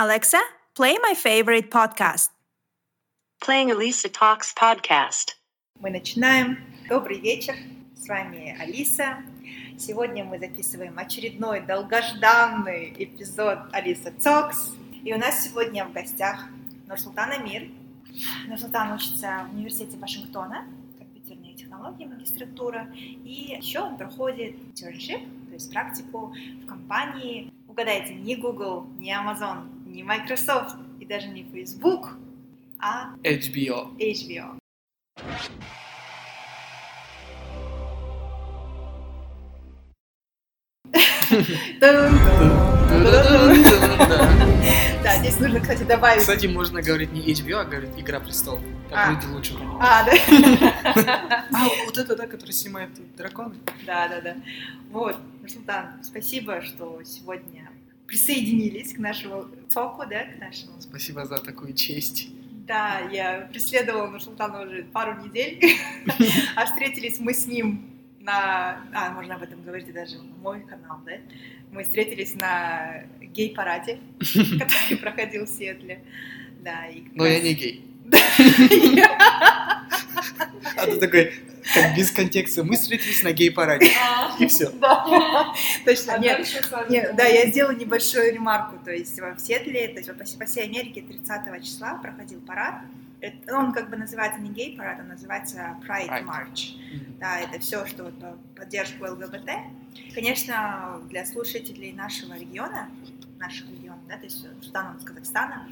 [0.00, 0.40] Alexa,
[0.76, 2.28] play my favorite podcast.
[3.42, 5.34] Playing Elisa Talks podcast.
[5.80, 6.56] Мы начинаем.
[6.88, 7.56] Добрый вечер.
[7.96, 9.16] С вами Алиса.
[9.76, 14.76] Сегодня мы записываем очередной долгожданный эпизод Алиса Talks.
[15.02, 16.44] И у нас сегодня в гостях
[16.86, 17.68] Нурсултан Амир.
[18.46, 22.88] Нурсултан учится в университете Вашингтона, компьютерные технологии, магистратура.
[22.94, 29.77] И еще он проходит internship, то есть практику в компании, угадайте, не Google, не Amazon,
[29.88, 32.16] не Microsoft и даже не Facebook,
[32.78, 33.96] а HBO.
[33.98, 34.58] HBO.
[45.02, 46.20] Да, здесь нужно, кстати, добавить...
[46.20, 48.62] Кстати, можно говорить не HBO, а говорить Игра престолов.
[48.90, 49.12] А.
[49.12, 49.82] Так люди лучше понимают.
[49.82, 51.44] А, да.
[51.52, 53.56] А, вот это, да, который снимает драконы?
[53.86, 54.36] Да, да, да.
[54.90, 57.67] Вот, Нурсултан, спасибо, что сегодня
[58.08, 60.80] присоединились к нашему току, да, к нашему.
[60.80, 62.28] Спасибо за такую честь.
[62.66, 65.60] Да, я преследовала Нурсултана уже пару недель,
[66.56, 68.82] а встретились мы с ним на...
[68.92, 71.12] А, можно об этом говорить даже на мой канал, да?
[71.70, 76.02] Мы встретились на гей-параде, который проходил в Сиэтле.
[76.60, 77.84] Да, и Но я не гей.
[80.76, 81.32] А ты такой,
[81.74, 83.90] как без контекста, мы встретились на гей-параде.
[84.38, 84.70] И все.
[84.80, 86.46] Да, точно, нет.
[86.88, 91.02] Не, да, я сделала небольшую ремарку, то есть в Сиэтле, то есть по, всей- Америке
[91.02, 92.82] 30 числа проходил парад.
[93.20, 96.24] Это- он как бы называется не гей-парад, он называется Pride.
[96.24, 96.76] March.
[97.18, 99.50] Да, это все, что вот по поддержку ЛГБТ.
[100.14, 102.88] Конечно, для слушателей нашего региона,
[103.38, 105.68] нашего региона, да, то есть Судан он из Казахстана,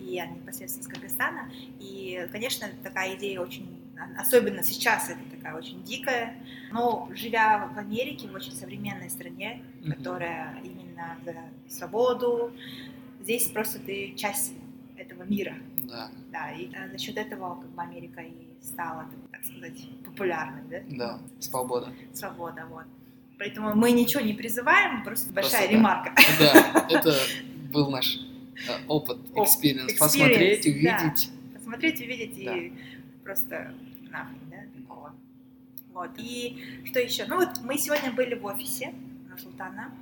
[0.00, 3.79] и я непосредственно из Кыргызстана, и, конечно, такая идея очень,
[4.18, 6.34] особенно сейчас, это такая очень дикая,
[6.72, 9.92] но живя в Америке, в очень современной стране, Мгм.
[9.92, 11.34] которая именно за
[11.74, 12.52] свободу,
[13.22, 14.52] здесь просто ты часть
[14.96, 19.44] этого мира, Да, да, и э, за счет этого как бы Америка и стала, так
[19.44, 20.96] сказать, популярной, да?
[20.96, 21.92] да, свобода.
[22.12, 22.84] Свобода, вот.
[23.38, 25.72] Поэтому мы ничего не призываем, просто большая да.
[25.72, 26.14] ремарка.
[26.38, 27.14] Да, это
[27.72, 28.18] был наш
[28.68, 29.92] э, опыт, experience.
[29.92, 30.70] experience, Посмотреть, да.
[31.00, 31.30] увидеть.
[31.54, 32.56] Посмотреть, увидеть Да.
[32.56, 32.72] и
[33.24, 33.74] просто
[34.10, 35.14] нафиг, да, такого.
[35.92, 36.10] Вот.
[36.18, 37.26] И что еще?
[37.26, 38.94] Ну вот мы сегодня были в офисе
[39.28, 39.92] Нурсултана.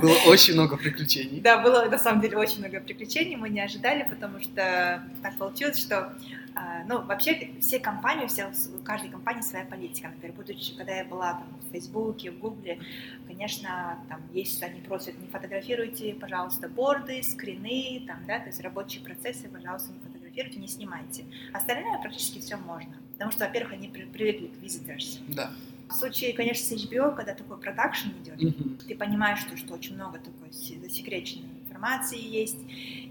[0.00, 1.40] Было очень много приключений.
[1.40, 5.78] Да, было на самом деле очень много приключений, мы не ожидали, потому что так получилось,
[5.78, 6.14] что,
[6.54, 10.08] а, ну, вообще все компании, все, у каждой компании своя политика.
[10.08, 12.78] Например, будучи, когда я была там в Фейсбуке, в Гугле,
[13.26, 19.02] конечно, там есть, они просят, не фотографируйте, пожалуйста, борды, скрины, там, да, то есть рабочие
[19.02, 21.24] процессы, пожалуйста, не фотографируйте, не снимайте.
[21.52, 25.18] Остальное практически все можно, потому что, во-первых, они при- привыкли к visitors.
[25.28, 25.50] Да.
[25.88, 28.78] В случае, конечно, с HBO, когда такой продакшн идет, Мгм.
[28.88, 32.56] ты понимаешь, что, что очень много такой се- засекреченной информации есть.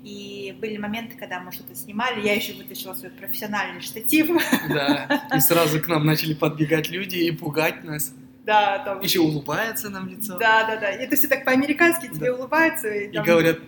[0.03, 4.29] И были моменты, когда мы что-то снимали, я еще вытащила свой профессиональный штатив.
[4.69, 5.27] Да.
[5.35, 8.13] И сразу к нам начали подбегать люди и пугать нас.
[8.45, 8.99] Да, там...
[9.01, 10.39] Еще улыбается нам лицо.
[10.39, 10.89] Да, да, да.
[10.91, 12.33] И это все так по-американски тебе Да.
[12.35, 12.87] улыбаются.
[12.89, 13.59] И, И там- говорят,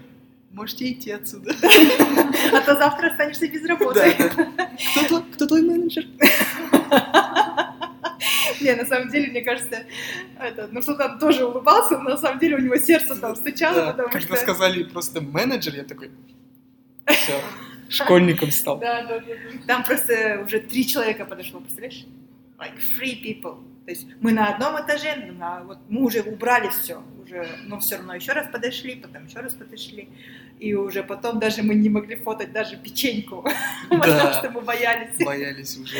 [0.54, 1.52] можете идти отсюда.
[2.54, 4.14] А то завтра останешься без работы.
[5.34, 6.06] Кто твой- менеджер?
[8.62, 9.84] Не, на самом деле, мне кажется,
[10.40, 14.10] это, Нурсултан тоже улыбался, но на самом деле у него сердце там стучало, Да, потому
[14.10, 14.38] Когда что...
[14.38, 16.12] сказали просто менеджер, я такой,
[17.08, 17.42] все,
[17.90, 18.80] школьником стал.
[18.80, 19.60] Да, да, да, да.
[19.68, 22.06] Там просто уже три человека подошло, представляешь?
[22.58, 23.58] Like three people.
[23.86, 27.98] То есть мы на одном этаже, на, вот мы уже убрали все, уже, но все
[27.98, 30.08] равно еще раз подошли, потом еще раз подошли,
[30.58, 33.46] и уже потом даже мы не могли фотать даже печеньку,
[33.90, 35.18] потому что мы боялись.
[35.26, 35.98] Боялись уже,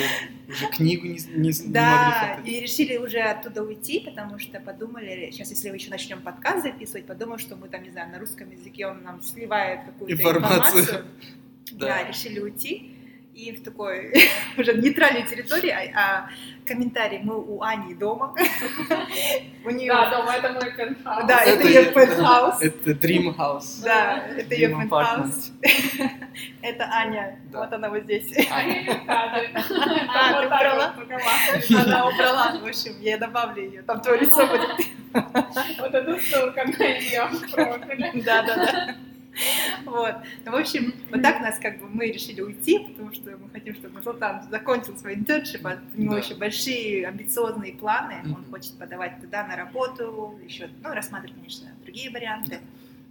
[0.48, 5.30] уже книгу не, не- не Да, могли и решили уже оттуда уйти, потому что подумали,
[5.32, 8.50] сейчас если мы еще начнем подкаст записывать, подумал, что мы там, не знаю, на русском
[8.50, 10.80] языке он нам сливает какую-то Информацию.
[10.84, 11.06] информацию.
[11.72, 11.88] Да.
[11.88, 12.08] Да.
[12.08, 12.93] решили уйти.
[13.34, 14.14] И в такой
[14.58, 16.30] уже нейтральной территории, а, а
[16.68, 18.36] комментарий мы у Ани дома.
[19.66, 21.26] У нее, Да, дома это мой пентхаус.
[21.26, 22.62] Да, это ее пентхаус.
[22.62, 23.82] Это Dream House.
[23.84, 25.52] да, это ее пентхаус.
[26.62, 27.60] Это Аня, Да.
[27.60, 28.34] вот она вот здесь.
[29.06, 29.50] Кадры.
[30.18, 30.96] А, ты убрала?
[31.84, 34.88] Она убрала, в общем, я добавлю ее, там твое лицо будет.
[35.80, 37.30] Вот эта ссылка на ее.
[38.24, 38.96] Да, да, да.
[39.86, 40.16] Вот.
[40.46, 43.76] Ну, в общем, вот так нас как бы мы решили уйти, потому что мы хотим,
[43.76, 46.20] чтобы Султан закончил свой internship, а у него Да.
[46.20, 48.46] еще большие амбициозные планы, он Мгм.
[48.52, 52.60] хочет подавать туда на работу, еще, ну, рассматривать, конечно, другие варианты.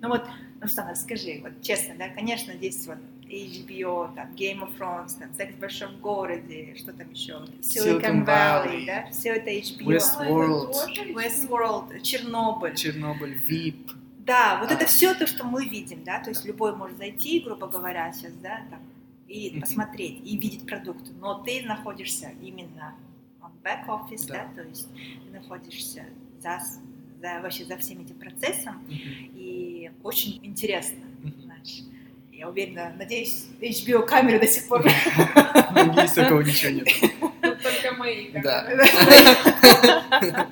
[0.00, 0.24] Ну вот,
[0.60, 2.98] ну, Султан, расскажи, вот честно, да, конечно, здесь вот
[3.28, 8.26] HBO, там, Game of Thrones, там, Секс в большом городе, что там еще, Silicon Silicon
[8.26, 9.86] Valley, Valley, да, все это HBO.
[9.96, 10.74] Westworld.
[11.14, 12.74] Westworld, Чернобыль.
[12.76, 13.90] Чернобыль, VIP.
[14.24, 14.74] Да, вот А.
[14.74, 18.32] это все то, что мы видим, да, то есть любой может зайти, грубо говоря, сейчас,
[18.34, 18.80] да, там,
[19.26, 22.94] и посмотреть, и видеть продукты, но ты находишься именно
[23.40, 24.46] в back-office, да.
[24.54, 24.62] Да.
[24.62, 26.04] то есть ты находишься
[26.40, 26.60] за,
[27.20, 31.02] за, вообще за всем этим процессом, и очень интересно,
[31.42, 31.82] знаешь.
[32.32, 36.88] Я уверена, надеюсь, HBO камеры до сих пор Есть такого ничего нет.
[37.40, 38.32] Только мои.
[38.32, 38.66] как Да.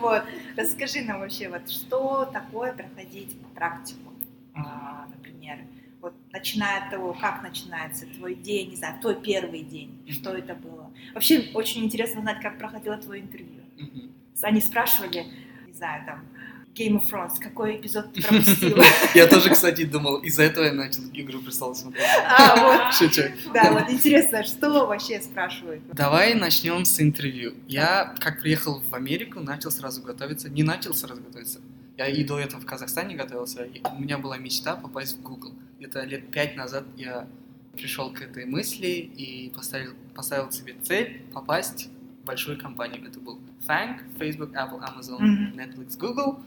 [0.00, 0.24] Вот.
[0.60, 4.12] Расскажи нам вообще, вот что такое проходить практику,
[4.54, 5.58] А, например,
[6.02, 10.54] вот начиная от того, как начинается твой день, не знаю, твой первый день, что это
[10.54, 10.90] было.
[11.14, 13.62] Вообще очень интересно знать, как проходило твое интервью.
[13.78, 14.12] Мгм.
[14.42, 15.24] Они спрашивали,
[15.66, 16.26] не знаю, там,
[16.74, 18.82] Game of Thrones, какой эпизод ты пропустила?
[19.14, 22.04] Я тоже, кстати, думал, из-за этого я начал «Игру престолов» смотреть.
[22.26, 22.56] А,
[22.86, 23.22] вот, Шучу.
[23.52, 25.82] да, вот интересно, что вообще спрашивают?
[25.92, 27.54] Давай начнем с интервью.
[27.66, 30.48] Я, как приехал в Америку, начал сразу готовиться.
[30.48, 31.60] Не начал сразу готовиться.
[31.98, 33.68] Я и до этого в Казахстане готовился.
[33.92, 35.52] У меня была мечта попасть в Google.
[35.78, 37.26] Где-то лет пять назад я
[37.74, 38.86] пришел к этой мысли
[39.16, 41.88] и поставил, поставил себе цель попасть
[42.22, 43.06] в большую компанию.
[43.06, 45.58] Это был FANG, Facebook, Apple, Amazon, Мгм.
[45.58, 46.40] Netflix, Google.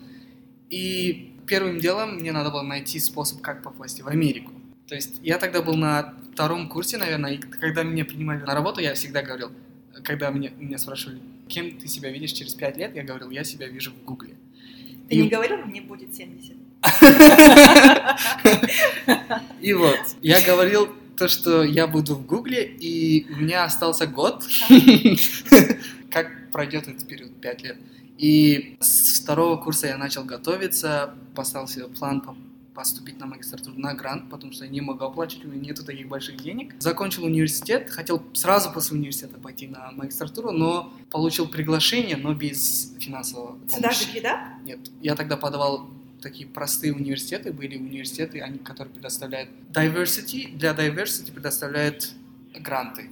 [0.74, 4.52] И первым делом мне надо было найти способ, как попасть в Америку.
[4.88, 8.82] То есть я тогда был на втором курсе, наверное, и когда меня принимали на работу,
[8.82, 9.52] я всегда говорил,
[10.04, 13.68] когда меня, меня спрашивали, кем ты себя видишь через пять лет, я говорил, я себя
[13.68, 14.34] вижу в Гугле.
[15.10, 16.56] Ты И- не говорил, мне будет 70?
[19.62, 24.44] И вот, я говорил то, что я буду в Гугле, и у меня остался год,
[26.10, 27.78] как пройдет этот период, пять лет.
[28.18, 32.36] И с второго курса я начал готовиться, поставил себе план по-
[32.74, 36.08] поступить на магистратуру на грант, потому что я не могу оплачивать, у меня нету таких
[36.08, 36.74] больших денег.
[36.80, 43.58] Закончил университет, хотел сразу после университета пойти на магистратуру, но получил приглашение, но без финансового
[43.68, 44.12] Сюда помощи.
[44.14, 44.58] же, да?
[44.64, 45.88] Нет, я тогда подавал
[46.22, 52.12] такие простые университеты, были университеты, они, которые предоставляют diversity, для diversity предоставляют
[52.60, 53.10] гранты.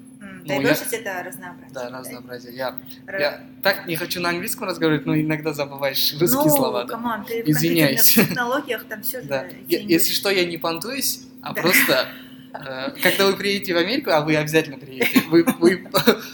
[0.47, 1.73] М, Ну, я- это разнообразие.
[1.73, 2.55] Да, разнообразие.
[2.55, 6.83] Я, Ра- я так не хочу на английском разговаривать, но иногда забываешь русские ну, слова.
[6.83, 6.89] да.
[6.89, 7.97] come on, ты в Извиняюсь.
[7.99, 9.45] компьютерных технологиях там все же Да.
[9.67, 11.61] Я- если что, я не понтуюсь, а Да.
[11.61, 12.07] просто
[12.53, 15.88] э, когда вы приедете в Америку, а вы обязательно приедете, вы, вы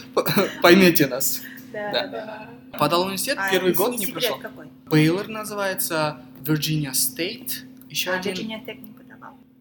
[0.62, 1.42] поймете нас.
[1.72, 2.06] Да, да.
[2.06, 2.48] да.
[2.72, 2.78] Да.
[2.78, 4.38] Подал в университет, А первый год не прошел.
[4.38, 4.66] какой?
[4.90, 7.52] Baylor называется, Virginia State,
[7.88, 8.34] еще А, один.
[8.34, 8.92] Virginia Tech не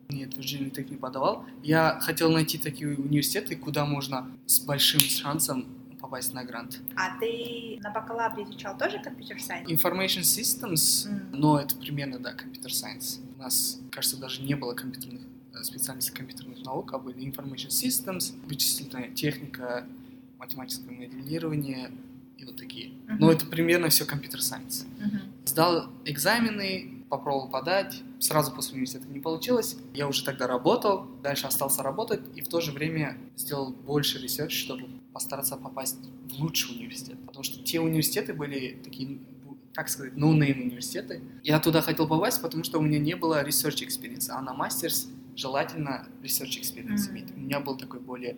[0.09, 1.45] Нет, Virginia Tech не подавал.
[1.63, 5.65] Я хотел найти такие университеты, куда можно с большим шансом
[5.99, 6.79] попасть на грант.
[6.95, 9.69] А ты на бакалавре изучал тоже computer science?
[9.69, 11.29] Information Systems, М.
[11.33, 13.19] но это примерно, да, computer science.
[13.35, 15.23] У нас, кажется, даже не было компьютерных
[15.53, 19.85] э, специальностей компьютерных наук, а были Information Systems, вычислительная техника,
[20.39, 21.91] математическое моделирование
[22.37, 22.91] и вот такие.
[23.07, 23.17] Мгм.
[23.19, 24.85] Но это примерно все computer science.
[25.45, 29.77] Сдал экзамены, попробовал подать, сразу после университета не получилось.
[29.93, 34.53] Я уже тогда работал, дальше остался работать и в то же время сделал больше research,
[34.57, 35.97] чтобы постараться попасть
[36.29, 37.17] в лучший университет.
[37.25, 41.21] Потому что те университеты были такие, ну, как сказать, no-name университеты.
[41.43, 45.07] Я туда хотел попасть, потому что у меня не было research experience, а на мастерс
[45.35, 47.11] желательно research experience Мгм.
[47.11, 47.31] иметь.
[47.35, 48.35] У меня был такой более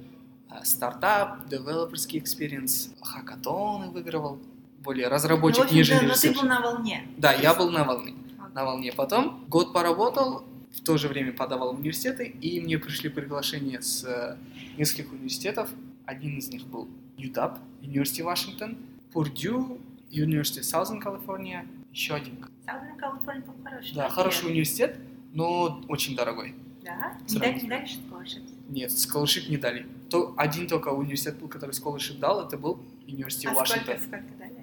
[0.51, 4.39] э, стартап, девелоперский experience, хакатоны выигрывал,
[4.79, 7.07] более Ну, разработчик, в общем, нежели да, но ты был на волне.
[7.17, 8.13] Да, я был на волне.
[8.53, 8.91] На волне.
[8.95, 14.03] Потом год поработал, в то же время подавал в университеты, и мне пришли приглашения с
[14.03, 14.37] э,
[14.77, 15.69] нескольких университетов.
[16.05, 16.87] Один из них был
[17.17, 18.77] UW, University Вашингтон,
[19.13, 19.79] Purdue,
[20.11, 22.45] University Southern California, еще один.
[22.65, 23.95] Саудовская Калифорния был хороший.
[23.95, 24.99] Да, хороший университет,
[25.33, 26.55] но очень дорогой.
[26.83, 27.17] Да?
[27.21, 27.39] Не Сразу.
[27.39, 28.43] дали, не дали scholarship?
[28.69, 29.85] Нет, scholarship не дали.
[30.09, 33.97] То, один только университет был, который scholarship дал, это был University А Вашингтон.
[33.99, 34.58] сколько, сколько дали?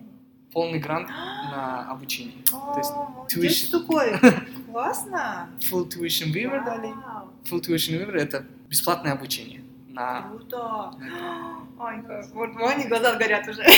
[0.57, 1.11] Полный грант
[1.51, 2.43] на обучение.
[2.51, 2.91] То есть
[3.29, 4.19] tuition- такой.
[4.73, 5.51] Классно.
[5.61, 6.95] Full tuition waiver дали.
[7.45, 9.63] Full tuition waiver это бесплатное обучение.
[9.91, 10.23] На...
[10.23, 10.95] Круто.
[11.79, 13.65] Ой, вот мои глаза горят уже.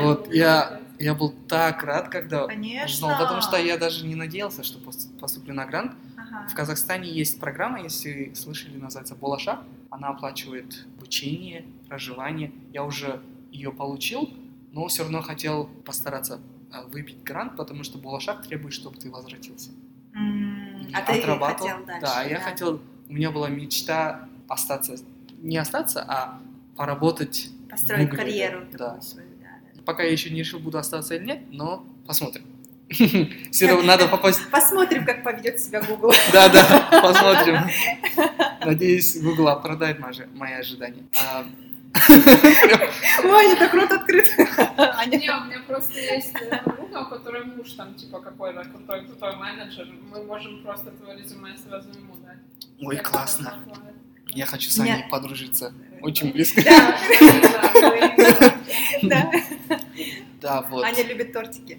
[0.00, 3.06] Вот, я, я был так рад, когда Конечно.
[3.08, 5.92] узнал, потому что я даже не надеялся, что пос- поступлю на грант.
[6.16, 6.46] Ага.
[6.48, 9.62] В Казахстане есть программа, если слышали, называется Болашак.
[9.90, 12.52] Она оплачивает обучение, проживание.
[12.72, 14.28] Я уже ее получил,
[14.72, 16.40] но все равно хотел постараться
[16.72, 19.70] а, выбить грант, потому что Болашак требует, чтобы ты возвратился.
[20.14, 21.68] И А ты отрабатывал.
[21.70, 22.00] хотел дальше?
[22.02, 24.96] Да, я хотел, у меня была мечта остаться,
[25.38, 26.40] не остаться, а
[26.76, 27.50] поработать.
[27.70, 29.00] Построить Гугле, карьеру да.
[29.00, 29.82] свою, да, да.
[29.84, 32.44] Пока я еще не решил, буду остаться или нет, но посмотрим.
[33.50, 34.40] Все равно надо попасть.
[34.50, 36.12] Посмотрим, как поведет себя Google.
[36.32, 37.56] Да, да, посмотрим.
[38.64, 41.04] Надеюсь, Google оправдает мои мои ожидания.
[43.24, 44.28] Ваня, так рот открыт.
[44.78, 45.18] Аня.
[45.18, 49.36] Не, у меня просто есть э, подруга, у которой муж там типа какой-то крутой, крутой
[49.36, 49.88] менеджер.
[50.10, 52.38] Мы можем просто твое резюме сразу ему дать.
[52.80, 53.54] Ой, классно.
[54.28, 55.74] Я хочу с Аней подружиться.
[56.00, 56.62] Очень близко.
[60.40, 60.84] Да, вот.
[60.84, 61.78] Аня любит тортики.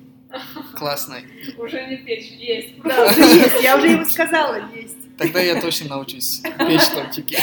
[0.75, 1.17] Классно.
[1.57, 2.81] Уже не печь, есть.
[2.83, 3.63] Да, есть.
[3.63, 4.95] Я уже ему сказала, есть.
[5.17, 7.37] Тогда я точно научусь печь тортики.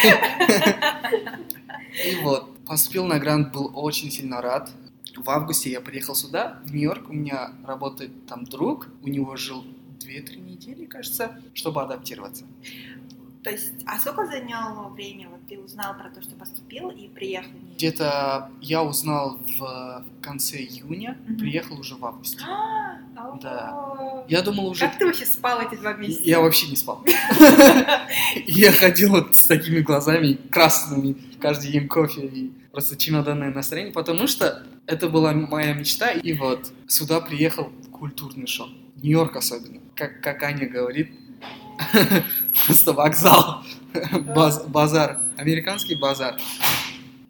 [2.06, 4.70] И вот, поступил на грант, был очень сильно рад.
[5.16, 7.08] В августе я приехал сюда, в Нью-Йорк.
[7.10, 8.88] У меня работает там друг.
[9.02, 9.64] У него жил
[10.00, 12.44] 2-3 недели, кажется, чтобы адаптироваться.
[13.42, 15.28] То есть, а сколько заняло время?
[15.30, 17.50] Вот ты узнал про то, что поступил и приехал?
[17.76, 21.38] Где-то я узнал в конце июня, Мгм.
[21.38, 22.38] приехал уже в августе.
[22.44, 22.98] А,
[23.40, 24.24] Да.
[24.28, 24.80] Я думал уже...
[24.86, 26.22] Как ты вообще спал эти два месяца?
[26.24, 27.02] Я вообще не спал.
[28.46, 34.26] Я ходил вот с такими глазами красными, каждый день кофе и просто чемоданное настроение, потому
[34.26, 38.68] что это была моя мечта, и вот сюда приехал культурный шок.
[38.96, 39.80] Нью-Йорк особенно.
[39.94, 41.10] Как, как Аня говорит,
[42.66, 43.64] просто вокзал,
[44.34, 46.36] баз- базар, американский базар.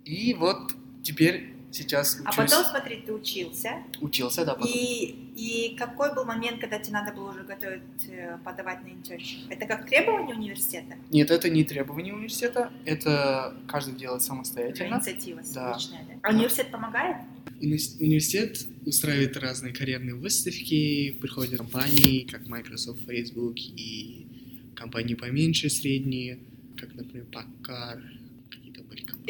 [0.04, 4.70] И вот теперь сейчас А учусь, потом, смотри, ты учился, учился, да, потом.
[4.72, 9.38] и, и какой был момент, когда тебе надо было уже готовить, э, подавать на интерншип?
[9.50, 10.96] Это как требование университета?
[11.10, 14.96] Нет, это не требование университета, это каждый делает самостоятельно.
[14.96, 15.74] инициатива Да.
[15.74, 16.14] личная, да?
[16.22, 17.16] А университет помогает?
[17.60, 24.26] Уни- Университет устраивает разные карьерные выставки, приходят компании, как Microsoft, Facebook и
[24.74, 26.38] компании поменьше, средние,
[26.76, 28.02] как, например, Packard,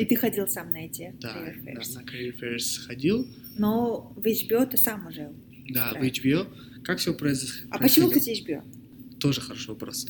[0.01, 1.95] И ты ходил сам на эти Да, career fairs?
[1.95, 3.27] на Career Fairs ходил,
[3.57, 5.31] Но в HBO ты сам уже.
[5.69, 6.03] да, в.
[6.03, 6.47] HBO.
[6.83, 7.69] Как все произошло?
[7.71, 8.63] А почему, кстати, HBO?
[9.19, 10.07] Тоже хороший вопрос.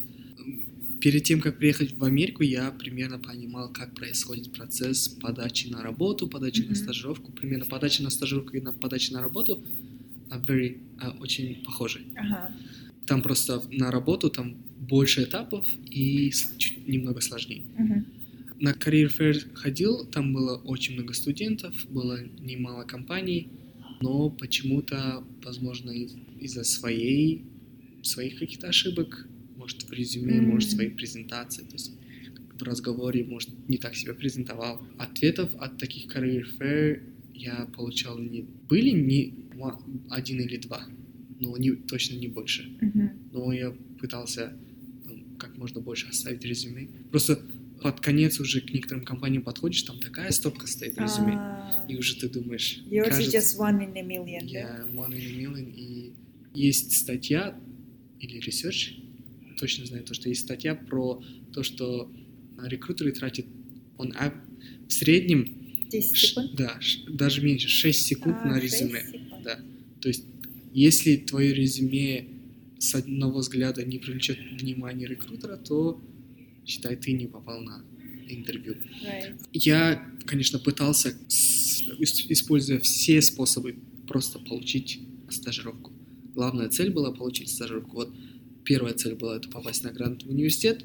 [1.01, 6.29] Перед тем, как приехать в Америку, я примерно понимал, как происходит процесс подачи на работу,
[6.29, 6.71] подачи Мгм.
[6.71, 7.33] на стажировку.
[7.33, 9.63] Примерно подача на стажировку и на подача на работу
[10.31, 12.03] а, very, а, очень похожи.
[12.17, 12.55] Ага.
[13.07, 17.63] Там просто на работу там больше этапов и чуть немного сложнее.
[17.79, 18.05] Мгм.
[18.61, 23.49] На Career Fair ходил, там было очень много студентов, было немало компаний,
[24.03, 27.45] но почему-то, возможно, из- из-за своей,
[28.03, 29.27] своих каких-то ошибок,
[29.57, 30.45] может, в резюме, М.
[30.51, 31.93] может, в своей презентации, то есть
[32.59, 34.83] в разговоре, может, не так себя презентовал.
[34.99, 37.03] Ответов от таких Career Fair
[37.35, 38.43] я получал не...
[38.69, 39.35] Были не
[40.11, 40.87] один или два,
[41.39, 43.11] но не, точно не больше Мгм.
[43.33, 44.53] но я пытался
[45.07, 46.89] ну, как можно больше оставить резюме.
[47.11, 47.41] Просто
[47.83, 52.17] под конец уже к некоторым компаниям подходишь, там такая стопка стоит резюме, А, и уже
[52.17, 55.73] ты думаешь, Yours is кажется, just one in a million, я one in a million,
[55.75, 56.13] и
[56.55, 57.59] есть статья
[58.19, 59.03] или research,
[59.59, 61.23] точно знаю то, что есть статья про
[61.53, 62.11] то, что
[62.63, 63.47] рекрутеры тратят
[63.97, 64.13] он
[64.89, 65.57] в среднем,
[65.91, 66.55] 10 ш- секунд?
[66.57, 69.01] да, ш- даже меньше, 6 секунд А, на резюме.
[69.05, 69.43] секунд.
[69.45, 69.59] Да.
[70.01, 70.25] То есть,
[70.73, 72.27] если твое резюме
[72.79, 76.01] с одного взгляда не привлечет внимание рекрутера, то
[76.71, 77.85] считай, ты не попал на
[78.29, 78.77] интервью.
[79.05, 79.37] Right.
[79.53, 85.93] Я, конечно, пытался, используя все способы, просто получить стажировку.
[86.35, 87.97] Главная цель была получить стажировку.
[87.97, 88.15] Вот
[88.65, 90.85] первая цель была это попасть на грант в университет.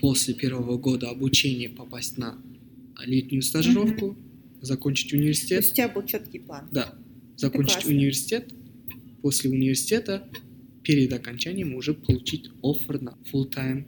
[0.00, 2.38] После первого года обучения попасть на
[3.04, 4.16] летнюю стажировку,
[4.60, 5.62] закончить То университет.
[5.62, 6.68] есть у тебя был четкий план.
[6.70, 6.94] Да,
[7.36, 8.52] закончить университет,
[9.22, 10.28] после университета,
[10.82, 13.86] перед окончанием уже получить оффер на full-time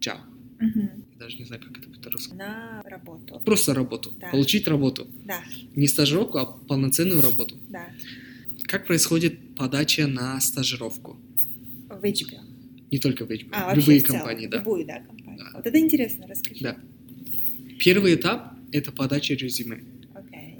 [0.00, 0.18] job.
[0.58, 1.04] Мгм.
[1.18, 2.34] Даже не знаю, как это по-русски.
[2.34, 3.40] На работу.
[3.44, 4.12] Просто работу.
[4.20, 4.30] Да.
[4.30, 5.06] Получить работу.
[5.24, 5.42] Да,
[5.74, 7.56] Не стажировку, а полноценную работу.
[7.68, 7.88] да.
[8.62, 11.16] Как происходит подача на стажировку?
[11.88, 12.40] В HBO.
[12.90, 14.58] Не только в HBO, А, любые в целом, компании, да.
[14.58, 15.38] Любую, да, компанию.
[15.44, 15.50] Да.
[15.58, 16.60] Вот это интересно, расскажи.
[16.62, 16.76] Да.
[17.78, 19.84] Первый этап— это подача резюме.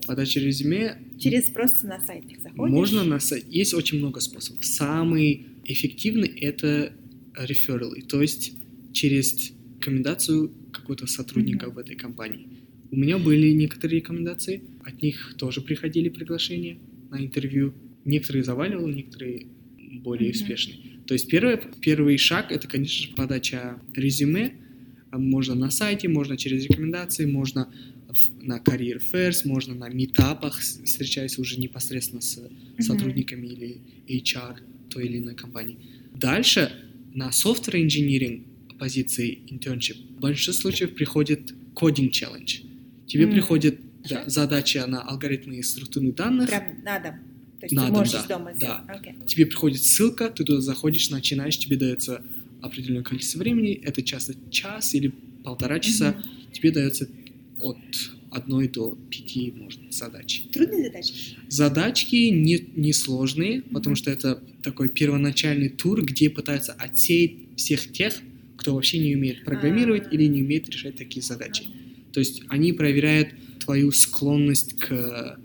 [0.06, 2.72] Подача резюме Через просто на сайт их заходишь?
[2.72, 3.44] Можно на сайт.
[3.48, 4.64] Есть очень много способов.
[4.64, 6.92] Самый эффективный это
[7.36, 8.52] рефералы, то есть
[8.92, 12.48] через рекомендацию какого-то сотрудника в этой компании.
[12.90, 16.78] У меня были некоторые рекомендации, от них тоже приходили приглашения
[17.10, 17.74] на интервью.
[18.04, 19.46] Некоторые заваливал, некоторые
[20.02, 20.78] более успешные.
[21.06, 24.54] То есть первый, первый шаг это, конечно же, подача резюме.
[25.12, 27.72] Можно на сайте, можно через рекомендации, можно
[28.40, 32.40] на Career Fairs, можно на метапах, встречаясь уже непосредственно с
[32.78, 34.58] сотрудниками или HR
[34.90, 35.78] той или иной компании.
[36.14, 36.72] Дальше
[37.14, 38.44] на software engineering
[38.78, 42.64] позиции internship в большинстве случаев приходит coding challenge.
[43.06, 43.30] Тебе М.
[43.32, 47.14] приходит да, задача на алгоритмы и структуры данных, Прям на дом.
[47.60, 48.56] То есть На ты можешь да, из дома да.
[48.56, 49.00] сделать.
[49.00, 49.14] Окей.
[49.26, 52.22] тебе приходит ссылка, ты туда заходишь, начинаешь, тебе дается
[52.62, 56.52] определенное количество времени, это часто час или полтора часа, Мгм.
[56.52, 57.08] тебе дается
[57.60, 57.76] от
[58.30, 60.42] одной до пяти, может, задач.
[60.52, 61.14] Трудные задачи?
[61.48, 68.20] Задачки не, не сложные, потому что это такой первоначальный тур, где пытаются отсеять всех тех,
[68.56, 71.64] кто вообще не умеет программировать или не умеет решать такие задачи.
[72.12, 73.28] То есть они проверяют
[73.60, 75.38] твою склонность к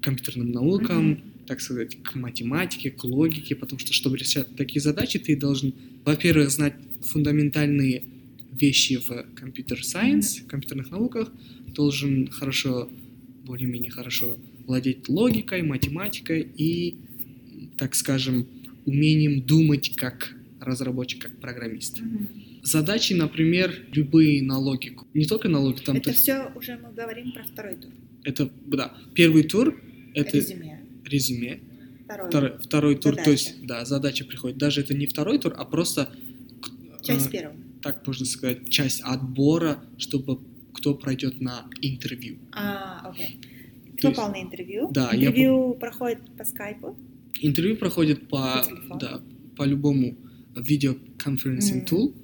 [0.00, 5.36] компьютерным наукам, так сказать, к математике, к логике, потому что, чтобы решать такие задачи, ты
[5.36, 5.72] должен,
[6.04, 8.04] во-первых, знать фундаментальные
[8.52, 11.32] вещи в компьютер-сайенс, в компьютерных науках,
[11.74, 12.90] должен хорошо,
[13.44, 16.96] более-менее хорошо владеть логикой, математикой и,
[17.76, 18.46] так скажем,
[18.84, 22.00] умением думать как разработчик, как программист.
[22.00, 22.28] Мгм.
[22.72, 25.06] Задачи, например, любые на логику.
[25.14, 27.90] Не только на логику, там Это то есть все уже мы говорим про второй тур.
[28.24, 29.80] это, да, первый тур
[30.14, 30.80] это Резюме.
[31.04, 31.60] резюме,
[32.04, 32.28] Второй.
[32.28, 33.30] второй, второй тур, то Задача.
[33.30, 34.58] есть, да, задача приходит.
[34.58, 36.12] Даже это не второй тур, а просто,
[37.02, 37.56] Часть э, первого.
[37.80, 40.38] так можно сказать, часть отбора, чтобы
[40.74, 42.36] кто пройдет на интервью.
[42.52, 43.38] А, окей.
[43.96, 44.90] Ты То есть- попал на интервью.
[44.92, 46.96] Да, я интервью проходит по скайпу.
[47.40, 49.00] Интервью проходит по, По телефону?
[49.00, 49.20] да,
[49.56, 50.16] по любому
[50.56, 52.14] видеоконференсинг tool,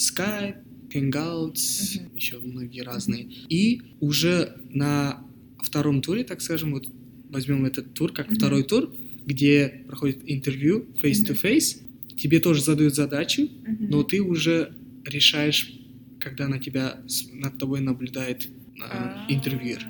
[0.00, 0.56] Skype,
[0.94, 2.16] Hangouts, Мгм.
[2.16, 3.28] еще многие разные.
[3.48, 5.22] И уже на
[5.62, 6.88] втором туре, так скажем, вот
[7.28, 8.36] возьмем этот тур как Мгм.
[8.36, 8.92] второй тур,
[9.26, 11.82] где проходит интервью face-to-face,
[12.16, 13.88] тебе тоже задают задачу, Мгм.
[13.90, 14.72] но ты уже
[15.04, 15.72] решаешь,
[16.18, 17.00] когда на тебя,
[17.32, 18.48] над тобой наблюдает
[18.82, 19.86] э, интервьюер.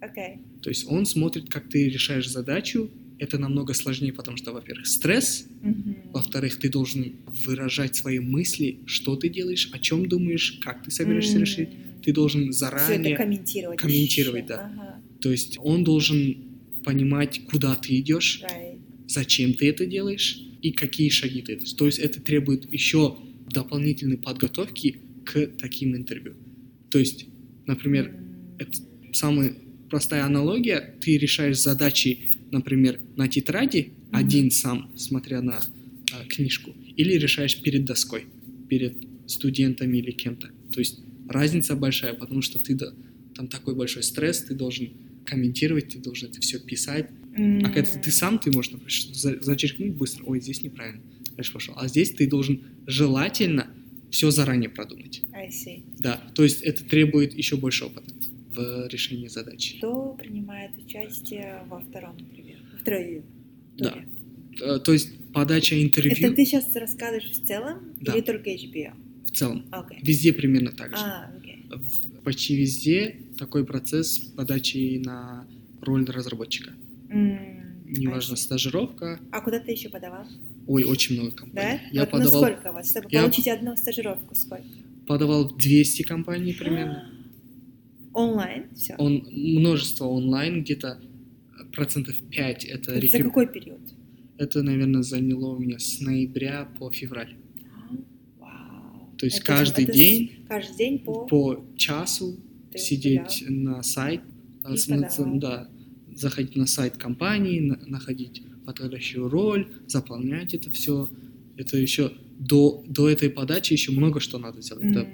[0.00, 0.40] Окей.
[0.62, 2.90] То есть он смотрит, как ты решаешь задачу.
[3.18, 6.12] Это намного сложнее, потому что, во-первых, стресс, Мгм.
[6.12, 11.36] во-вторых, ты должен выражать свои мысли, что ты делаешь, о чем думаешь, как ты собираешься
[11.36, 11.40] М.
[11.42, 11.68] решить.
[12.02, 13.16] Ты должен Всё это заранее...
[13.16, 13.78] комментировать.
[13.80, 14.56] комментировать, да.
[14.66, 15.00] Ага.
[15.20, 16.36] То есть он должен
[16.84, 18.78] понимать, куда ты идешь, Right.
[19.08, 21.72] зачем ты это делаешь и какие шаги ты делаешь.
[21.72, 23.16] То есть это требует еще
[23.50, 26.34] дополнительной подготовки к таким интервью.
[26.90, 27.26] То есть,
[27.66, 28.56] например, М.
[28.58, 28.72] это
[29.12, 29.54] самая
[29.88, 30.96] простая аналогия.
[31.00, 34.16] Ты решаешь задачи, например, на тетради, Мгм.
[34.18, 35.60] один сам, смотря на
[36.12, 38.26] а, книжку, или решаешь перед доской,
[38.68, 40.50] перед студентами или кем-то.
[40.72, 42.92] То есть разница большая, потому что ты да,
[43.34, 44.90] там такой большой стресс, ты должен
[45.24, 47.10] комментировать, ты должен это все писать.
[47.34, 47.64] М.
[47.64, 51.02] А когда ты сам, ты можешь, например, зачеркнуть быстро, ой, здесь неправильно,
[51.36, 51.74] дальше пошел.
[51.76, 53.66] А здесь ты должен желательно
[54.10, 55.22] все заранее продумать.
[55.34, 55.82] I see.
[55.98, 58.10] Да, то есть это требует еще больше опыта
[58.56, 59.76] в решении задачи.
[59.78, 62.56] Кто принимает участие во втором интервью?
[62.72, 63.22] Во второй
[63.78, 63.90] Да.
[63.90, 64.08] туре?
[64.62, 68.12] Э, То есть подача интервью Это ты сейчас рассказываешь в целом Да.
[68.14, 68.92] или только HBO?
[69.26, 69.98] в целом Окей.
[70.02, 71.02] везде примерно так же.
[71.04, 71.30] А.
[71.70, 75.46] В- Почти везде такой процесс подачи на
[75.80, 76.72] роль разработчика.
[77.08, 78.38] М, Неважно, see.
[78.38, 79.20] стажировка.
[79.30, 80.26] А куда ты еще подавал?
[80.66, 81.36] Ой, очень много Да?
[81.36, 81.80] компаний.
[81.92, 84.64] Я вот подавал, на сколько вот, чтобы я- получить одну стажировку, сколько?
[85.06, 87.12] подавал в 200 компаний примерно.
[88.16, 88.94] Онлайн, все.
[88.96, 91.00] Он, множество онлайн, где-то
[91.72, 93.80] процентов 5 это, Это за рекру- какой период?
[94.38, 97.34] это, наверное, заняло у меня с ноября по февраль.
[98.38, 99.14] Вау.
[99.18, 101.26] То есть Это- каждый это день Каждый день по...
[101.26, 102.36] по часу
[102.72, 104.20] ты сидеть на сайт,
[104.68, 105.38] И э, с- подавал.
[105.38, 105.70] да,
[106.14, 111.08] заходить на сайт компании, на- находить подходящую роль, заполнять это все.
[111.56, 114.84] Это еще до, до этой подачи еще много что надо сделать.
[114.84, 115.08] М, Это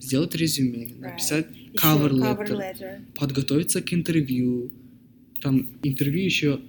[0.00, 1.46] сделать резюме, написать,
[1.82, 3.00] cover cover letter.
[3.14, 4.70] подготовиться к интервью.
[5.42, 6.60] Там интервью еще...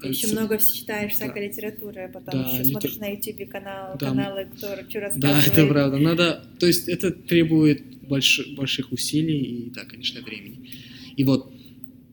[0.00, 3.08] Ты э, еще с- много читаешь всякой литературы, а потом Да, еще литер- смотришь на
[3.08, 5.20] YouTube канал, Да, каналы, кто что рассказывает.
[5.20, 5.98] Да, это правда.
[5.98, 10.70] Надо, то есть это требует больш- больших усилий и, да, конечно, времени.
[11.16, 11.52] И вот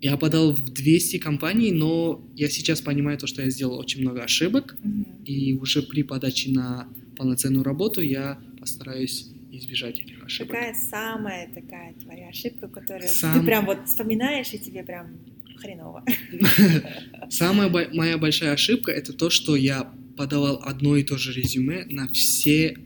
[0.01, 4.23] я подал в 200 компаний, но я сейчас понимаю то, что я сделал очень много
[4.23, 5.05] ошибок, Мгм.
[5.25, 10.51] и уже при подаче на полноценную работу я постараюсь избежать этих ошибок.
[10.55, 15.19] Какая самая такая твоя ошибка, которую Сам- ты прям вот вспоминаешь, и тебе прям
[15.57, 16.03] хреново?
[17.29, 22.07] Самая моя большая ошибка это то, что я подавал одно и то же резюме на
[22.09, 22.77] все,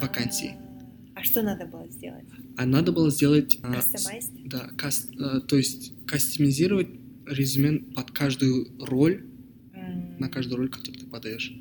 [0.00, 0.56] Вакансии.
[1.14, 2.24] А а что надо было сделать?
[2.56, 4.30] а надо было сделать а, Кастомайз?
[4.44, 6.88] Да, кас- э, то есть кастомизировать
[7.26, 9.24] резюме под каждую роль,
[10.18, 11.52] на каждую роль, которую ты подаешь.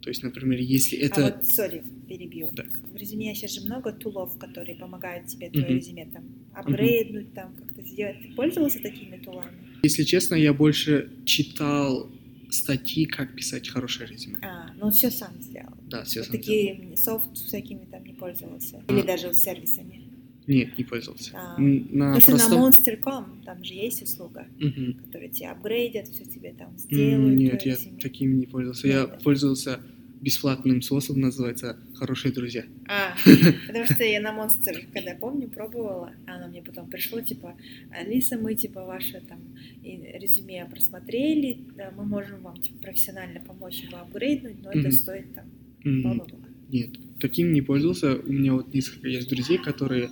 [0.00, 1.22] То есть, например, если А это...
[1.22, 2.50] вот, сори, перебью.
[2.52, 2.64] Да.
[2.92, 5.76] В резюме сейчас же много тулов, которые помогают тебе твое Мгм.
[5.76, 8.16] резюме там апгрейднуть, там как-то сделать.
[8.22, 9.52] Ты пользовался такими тулами?
[9.82, 12.10] Если честно, я больше читал
[12.50, 14.38] статьи, как писать хорошее резюме.
[14.42, 15.74] А, ну все сам сделал.
[15.88, 18.82] Да, все Вот сам такие софт всякими там не пользовался.
[18.86, 18.92] А.
[18.92, 20.02] Или даже сервисами.
[20.48, 21.30] Нет, не пользовался.
[21.34, 21.56] А.
[21.60, 22.60] На Потому что простом...
[22.60, 24.94] на Monster.com там же есть услуга, Мгм.
[25.04, 27.36] которые тебе апгрейдят, все тебе там сделают.
[27.36, 27.98] Нет, я резюме.
[28.00, 28.86] таким не пользовался.
[28.86, 29.18] Нет, Я да.
[29.22, 29.80] пользовался
[30.20, 32.64] бесплатным способом называется «Хорошие друзья».
[32.88, 33.14] А,
[33.68, 37.54] потому что я на Monster, когда помню, пробовала, а оно мне потом пришло, типа,
[37.92, 39.38] Алиса, мы, типа, ваше там
[39.84, 45.44] резюме просмотрели, да, мы можем вам, типа, профессионально помочь его апгрейднуть, но это стоит там
[45.84, 46.38] бла-бла-бла.
[46.70, 48.16] Нет, таким не пользовался.
[48.16, 50.10] У меня вот несколько есть друзей, которые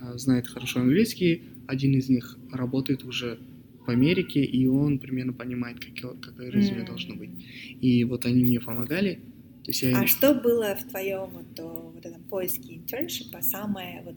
[0.00, 1.42] а, знают хорошо английский.
[1.66, 3.38] Один из них работает уже
[3.86, 6.86] в Америке, и он примерно понимает, какое, какое резюме М.
[6.86, 7.30] должно быть.
[7.80, 9.20] И вот они мне помогали.
[9.64, 14.16] То есть я А что было в твоем вот, вот этом поиске интерншипа самое вот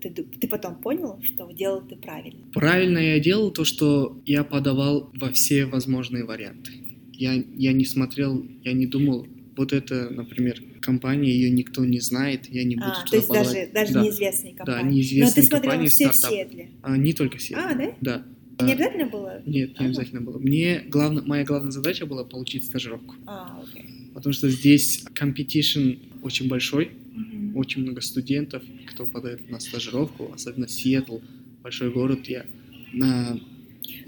[0.00, 2.46] ты, ты потом понял, что делал ты правильно?
[2.52, 6.72] Правильно я делал то, что я подавал во все возможные варианты.
[7.12, 9.26] Я, я не смотрел, я не думал,
[9.58, 13.28] вот это, например, компания, ее никто не знает, я не буду А, туда то есть
[13.28, 13.72] даже, подавать.
[13.72, 14.02] даже Да.
[14.02, 14.84] неизвестные компании.
[14.84, 16.38] Но неизвестные ты смотрел компании, все в стартап.
[16.38, 16.70] Сиэтле.
[16.82, 17.54] А, не только все.
[17.56, 17.94] А, да?
[18.00, 18.26] Да.
[18.60, 19.42] Не А, обязательно было?
[19.44, 19.86] Нет, не Ага.
[19.86, 20.38] обязательно было.
[20.38, 23.14] Мне главное, моя главная задача была получить стажировку.
[23.26, 23.84] А, окей.
[24.14, 27.56] Потому что здесь competition очень большой, Мгм.
[27.56, 31.18] очень много студентов, кто подает на стажировку, особенно Сиэтл,
[31.62, 32.46] большой город, я
[32.92, 33.38] на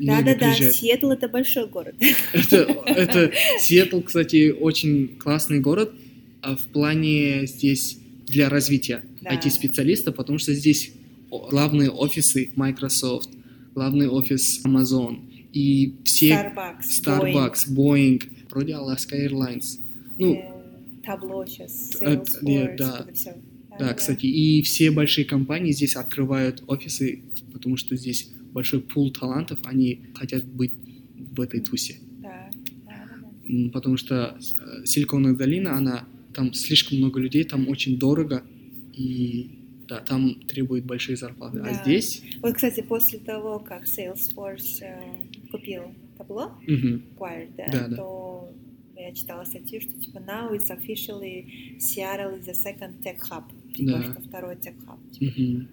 [0.06, 0.54] Да-да-да.
[0.54, 1.94] Сиэтл это большой город.
[2.32, 5.92] Это, это Сиэтл, кстати, очень классный город
[6.42, 9.34] а в плане здесь для развития Да.
[9.34, 10.92] IT-специалиста, потому что здесь
[11.30, 13.28] главные офисы Microsoft,
[13.74, 15.20] главный офис Amazon
[15.52, 19.80] и все Starbucks, Starbucks, Boeing, вроде Alaska Airlines.
[20.18, 20.42] Ну, э,
[21.04, 23.04] табло сейчас, Это- Salesforce, нет, да.
[23.06, 23.34] это все.
[23.78, 29.58] да, кстати, и все большие компании здесь открывают офисы, потому что здесь большой пул талантов,
[29.64, 30.72] они хотят быть
[31.36, 31.96] в этой тусе.
[32.22, 32.50] Да,
[32.86, 33.52] да, да, да.
[33.54, 38.42] М, потому что э, Силиконовая долина, она там слишком много людей, там очень дорого,
[38.94, 39.50] и
[39.88, 41.58] да, там требуют большие зарплаты.
[41.58, 41.64] Да.
[41.70, 45.02] А здесь, Вот, кстати, после того, как Salesforce э,
[45.50, 45.82] купил
[46.16, 47.96] табло, мгм, acquired, да, Да, да.
[47.96, 48.52] то
[48.96, 53.92] я читала статью, что типа now it's officially Seattle is the second tech hub, типа,
[53.92, 54.02] Да.
[54.02, 54.98] что второй tech hub.
[55.12, 55.40] типа.
[55.40, 55.68] мгм,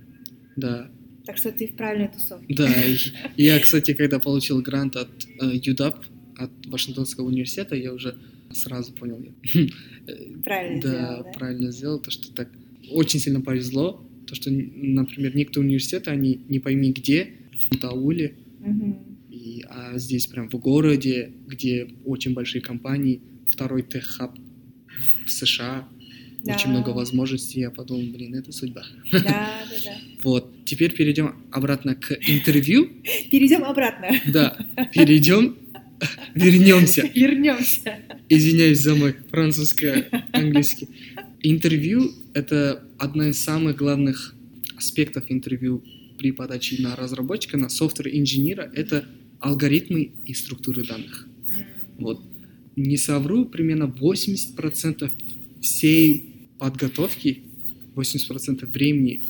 [0.55, 0.89] да,
[1.27, 2.53] Так что ты в правильной тусовке.
[2.55, 2.73] да.
[3.35, 5.09] Я, кстати, когда получил грант от
[5.41, 6.03] э, UW,
[6.37, 8.15] от Вашингтонского университета, я уже
[8.51, 9.67] сразу понял, э,
[10.43, 11.31] Правильно да, сделал, да?
[11.31, 12.49] правильно сделал, то, что так
[12.89, 17.33] очень сильно повезло, то, что, например, некоторые университеты, они не пойми где,
[17.69, 19.17] в Тауле, Мгм.
[19.29, 24.37] И, а здесь прям в городе, где очень большие компании, второй тех-хаб
[25.25, 25.87] в США,
[26.43, 26.55] Да.
[26.55, 28.83] очень много возможностей, я подумал, блин, это судьба.
[29.11, 29.91] Да, да, да.
[30.23, 32.89] Вот, теперь перейдем обратно к интервью.
[33.31, 34.09] Перейдем обратно.
[34.27, 34.57] Да,
[34.93, 35.57] перейдем,
[36.35, 37.09] вернемся.
[37.13, 37.97] Вернемся.
[38.29, 40.89] Извиняюсь за мой французско-английский.
[41.41, 44.35] Интервью— это одна из самых главных
[44.77, 45.83] аспектов интервью
[46.17, 49.05] при подаче на разработчика, на софтвер-инженера— это
[49.39, 51.27] алгоритмы и структуры данных.
[51.97, 52.23] Вот.
[52.75, 55.11] Не совру, примерно 80%
[55.67, 57.43] всей подготовки,
[57.95, 59.21] 80% времени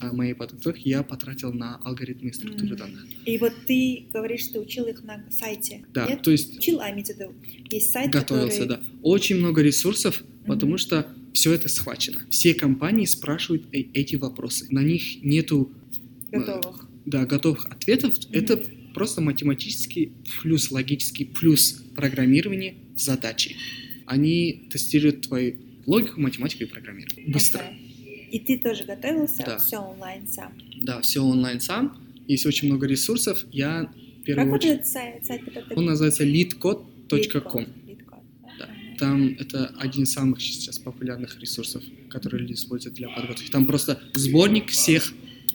[0.00, 2.76] а, моей подготовки я потратил на алгоритмы и структуры М.
[2.76, 3.06] данных.
[3.24, 5.84] И вот ты говоришь, что учил их на сайте.
[5.94, 6.22] Да, Нет?
[6.22, 7.32] то есть Учил, а имеется в виду,
[7.70, 8.80] есть сайт, готовился, который...
[8.80, 8.86] да.
[9.02, 10.78] Очень много ресурсов, потому Мгм.
[10.78, 12.20] что все это схвачено.
[12.30, 14.66] Все компании спрашивают э- эти вопросы.
[14.70, 15.70] На них нету
[16.30, 16.86] Готовых.
[17.06, 18.14] да, готовых ответов.
[18.18, 18.32] Мгм.
[18.32, 23.56] Это просто математический плюс логический плюс программирование задачи.
[24.06, 27.26] Они тестируют твою логику, математику и программирование.
[27.28, 27.60] Быстро.
[27.60, 28.28] Окей.
[28.32, 29.42] И ты тоже готовился?
[29.44, 29.58] Да.
[29.58, 30.52] Все онлайн сам.
[30.82, 32.00] Да, все онлайн сам.
[32.26, 33.44] Есть очень много ресурсов.
[33.52, 33.90] Я
[34.26, 34.72] в Как очередь...
[34.74, 35.24] этот сайт?
[35.24, 36.84] сайт который Он называется leadcode.com.
[37.08, 38.22] Leadcode, Leadcode,
[38.58, 38.64] Да.
[38.64, 38.96] Ага.
[38.98, 43.50] Там это один из самых сейчас популярных ресурсов, которые люди используют для подготовки.
[43.50, 45.12] Там просто сборник всех,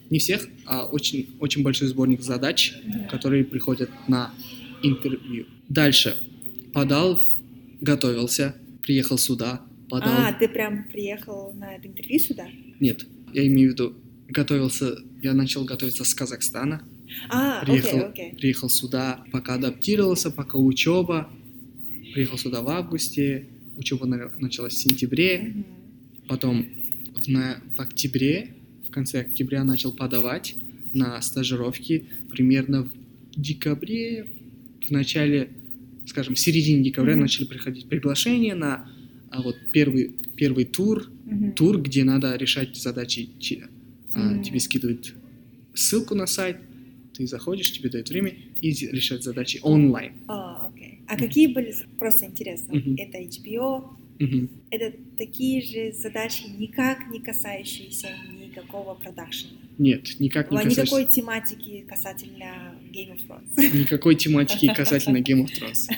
[0.10, 3.08] не всех, а очень, очень большой сборник задач, Мгм.
[3.10, 4.34] которые приходят на
[4.82, 5.46] интервью.
[5.68, 6.18] Дальше.
[6.74, 7.22] Подал,
[7.82, 10.10] готовился, приехал сюда, подал.
[10.10, 12.48] А, ты прям приехал на это интервью сюда?
[12.80, 13.94] Нет, я имею в виду,
[14.30, 16.82] готовился, я начал готовиться с Казахстана,
[17.30, 18.36] А, приехал, окей, окей.
[18.40, 21.30] приехал сюда, пока адаптировался, пока учеба,
[22.14, 25.66] приехал сюда в августе, учеба на- началась в сентябре, Мгм.
[26.28, 26.66] потом
[27.16, 28.54] в, на- в октябре,
[28.88, 30.56] в конце октября начал подавать
[30.94, 32.92] на стажировки, примерно в
[33.36, 34.28] декабре,
[34.88, 35.50] в начале,
[36.08, 37.22] скажем, в середине декабря Мгм.
[37.24, 38.90] начали приходить приглашения на
[39.32, 41.54] а, вот первый, первый тур, Мгм.
[41.54, 43.64] тур, где надо решать задачи, чи-
[44.14, 44.44] Мгм.
[44.44, 45.14] тебе скидывают
[45.74, 46.58] ссылку на сайт,
[47.14, 50.14] ты заходишь, тебе дают время и решать задачи онлайн.
[50.28, 51.00] А, окей.
[51.08, 52.96] А какие были, просто интересно, Мгм.
[52.98, 53.84] это HBO,
[54.20, 54.50] Мгм.
[54.70, 58.10] это такие же задачи, никак не касающиеся
[58.46, 59.52] никакого продакшена?
[59.78, 63.78] Нет, никак не Никакой касаешься тематики касательно Game of Thrones.
[63.78, 65.90] никакой тематики касательно Game of Thrones.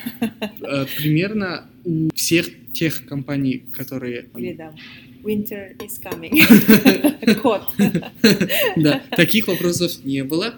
[0.61, 4.29] Э, Примерно у всех тех компаний, которые...
[4.35, 4.57] Или
[5.23, 7.35] Winter is coming.
[7.41, 7.73] Кот.
[8.75, 10.53] Да, таких вопросов не было,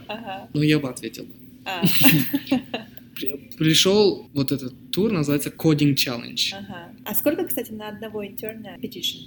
[0.53, 1.27] но я бы ответил.
[1.65, 1.83] А,
[3.15, 6.53] При- Пришел вот этот тур, называется Coding Challenge.
[6.53, 6.89] ага.
[7.05, 9.21] А сколько, кстати, на одного интерна petition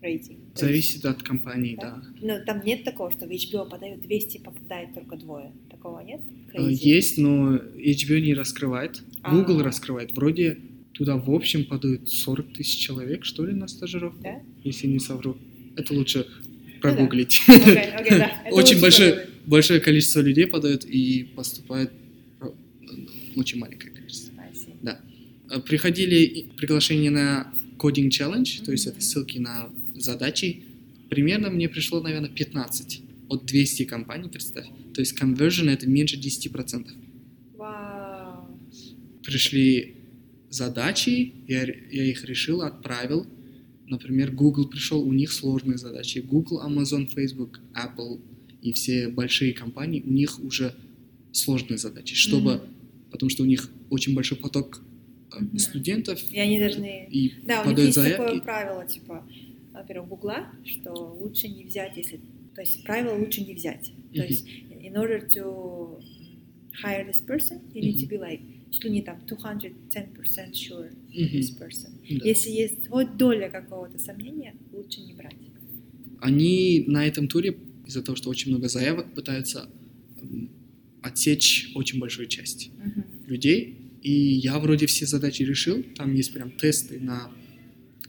[0.00, 0.38] рейтинг?
[0.38, 2.00] Есть, Зависит от компании, Да?
[2.22, 2.38] да.
[2.38, 5.52] Ну, там нет такого, что в HBO подают 200, попадает только двое.
[5.78, 6.20] Такого нет?
[6.52, 6.72] Э, Crazy.
[6.72, 9.02] Есть, но HBO не раскрывает.
[9.28, 9.62] Google А.
[9.64, 10.12] раскрывает.
[10.16, 10.58] Вроде
[10.92, 14.40] туда в общем подают 40 тысяч человек, что ли, на стажировку, Да?
[14.64, 15.36] если не совру.
[15.76, 16.26] Это лучше
[16.80, 17.42] прогуглить.
[17.46, 18.42] Окей, да.
[18.44, 19.30] Это Очень лучше большое, подумать.
[19.46, 21.90] большое количество людей подают и поступает
[22.40, 22.46] э,
[23.36, 24.32] очень маленькое количество.
[24.52, 24.96] See.
[25.50, 30.62] Э, Приходили приглашения на Coding Challenge, то есть это ссылки на задачи.
[31.08, 34.66] Примерно мне пришло, наверное, 15 от 200 компаний, представь.
[34.94, 36.86] То есть conversion это меньше 10%.
[37.56, 38.48] Вау.
[39.24, 39.96] Пришли
[40.50, 43.26] задачи, я, я их решил, отправил.
[43.86, 46.18] Например, Google пришел, у них сложные задачи.
[46.18, 48.20] Google, Amazon, Facebook, Apple
[48.62, 50.74] и все большие компании, у них уже
[51.32, 52.62] сложные задачи, чтобы, Мгм.
[53.10, 54.82] потому что у них очень большой поток
[55.38, 55.58] Мгм.
[55.58, 57.06] студентов, И они должны...
[57.10, 58.40] и Да, у них есть такое заявки.
[58.44, 59.24] правило, типа,
[59.72, 62.20] во-первых, Гугла, что лучше не взять, если...
[62.58, 63.92] То есть правило лучше не взять.
[64.12, 64.26] То Мгм.
[64.28, 66.02] есть in order to
[66.82, 68.10] hire this person, you need to Мгм.
[68.10, 68.40] be like
[68.72, 71.36] чуть ли не там 210% sure Мгм.
[71.38, 71.90] this person.
[72.18, 72.24] Да.
[72.26, 75.36] Если есть хоть доля какого-то сомнения, лучше не брать.
[76.20, 79.70] Они на этом туре из-за того, что очень много заявок, пытаются
[81.02, 83.04] отсечь очень большую часть Мгм.
[83.28, 83.76] людей.
[84.02, 85.84] И я вроде все задачи решил.
[85.96, 87.30] Там есть прям тесты на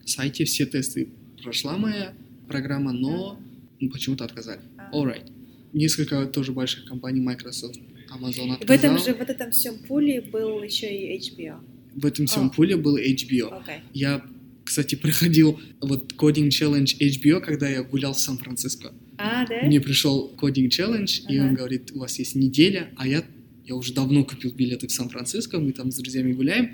[0.05, 0.43] сайте.
[0.45, 1.09] Все тесты
[1.43, 2.15] прошла моя
[2.47, 3.39] программа, но
[3.87, 4.59] почему-то отказали.
[4.77, 4.91] А.
[4.95, 5.31] Alright.
[5.73, 7.79] Несколько тоже больших компаний, Microsoft,
[8.11, 9.05] Amazon И В этом отказал.
[9.05, 11.59] же, вот этом всем пуле был еще и HBO.
[11.95, 12.49] В этом всем А.
[12.49, 13.49] пуле был HBO.
[13.61, 13.75] Окей.
[13.93, 14.23] Я,
[14.63, 18.93] кстати, проходил вот Coding Challenge HBO, когда я гулял в Сан-Франциско.
[19.17, 19.61] А, да?
[19.63, 21.47] Мне пришел Coding Challenge, и Ага.
[21.49, 23.23] он говорит, у вас есть неделя, а я,
[23.65, 26.71] я уже давно купил билеты в Сан-Франциско, мы там с друзьями гуляем.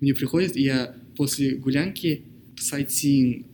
[0.00, 2.22] Мне приходит, и я после гулянки
[2.56, 3.46] sightseeing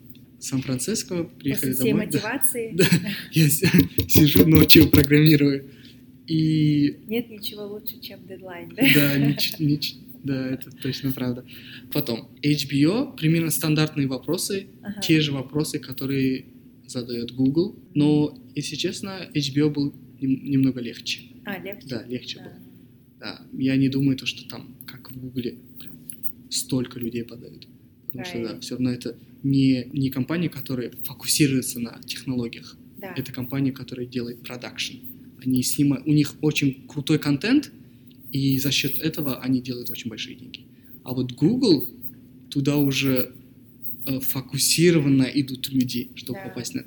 [0.45, 2.07] Сан-Франциско, приехали После домой.
[2.07, 2.85] мотивации Да.
[3.33, 5.65] Я сижу ночью программирую.
[6.27, 8.83] И нет ничего лучше, чем дедлайн, да?
[8.95, 11.45] да, нич- нич- да, это точно правда.
[11.93, 15.01] Потом, HBO, примерно стандартные вопросы, Ага.
[15.03, 16.47] те же вопросы, которые
[16.87, 21.21] задает Google, но, если честно, HBO был нем- немного легче.
[21.45, 21.89] А, легче?
[21.89, 22.47] Да, легче был.
[22.47, 22.59] А.
[23.21, 25.95] Да, я не думаю, то, что там, как в Гугле, прям
[26.51, 27.67] столько людей подают.
[28.07, 28.61] Потому что, да, Right.
[28.61, 32.77] все равно это не, не компания, которая фокусируется на технологиях.
[32.99, 33.15] Да.
[33.17, 34.95] Это компания, которая делает продакшн.
[35.45, 37.71] Они снимают, у них очень крутой контент,
[38.33, 40.65] и за счет этого они делают очень большие деньги.
[41.05, 41.87] А вот Google,
[42.51, 43.33] туда уже
[44.07, 46.49] э, фокусированно идут люди, чтобы Да.
[46.49, 46.85] попасть на э,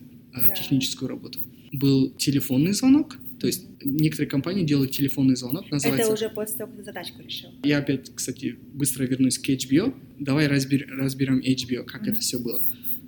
[0.48, 0.56] Да.
[0.56, 1.40] техническую работу.
[1.72, 6.04] Был телефонный звонок, то есть некоторые компании делают телефонный звонок, называется...
[6.06, 7.50] Это уже после того, как задачку решил.
[7.64, 9.94] Я опять, кстати, быстро вернусь к HBO.
[10.20, 12.12] Давай разбер- разберем HBO, как Мгм.
[12.12, 12.64] это все было.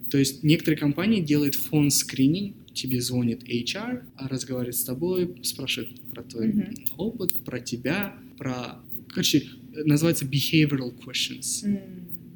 [0.09, 5.89] То есть некоторые компании делают фон скрининг, тебе звонит HR, а разговаривает с тобой, спрашивает
[6.11, 6.73] про твой Мгм.
[6.97, 8.79] опыт, про тебя, про...
[9.09, 9.43] Короче,
[9.85, 11.63] называется behavioral questions.
[11.65, 11.79] М,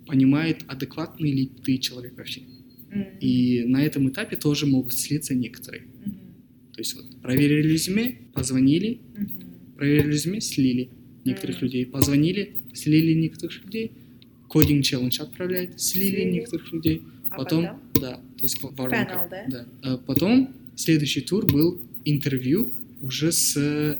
[0.05, 2.41] Понимает, адекватный ли ты человек вообще.
[2.91, 5.83] м, И на этом этапе тоже могут слиться некоторые.
[6.05, 6.19] мгм,
[6.73, 9.29] То есть вот проверили резюме, позвонили, мгм.
[9.77, 10.89] проверили резюме, слили
[11.25, 11.65] некоторых Мгм.
[11.65, 13.91] людей, позвонили, слили некоторых людей,
[14.47, 16.31] кодинг челлендж отправляет, слили Слили.
[16.31, 17.79] некоторых людей, А потом, потом?
[18.01, 19.29] да, то есть воронка.
[19.31, 19.67] Panel, да?
[19.83, 23.99] А потом следующий тур был интервью уже с э,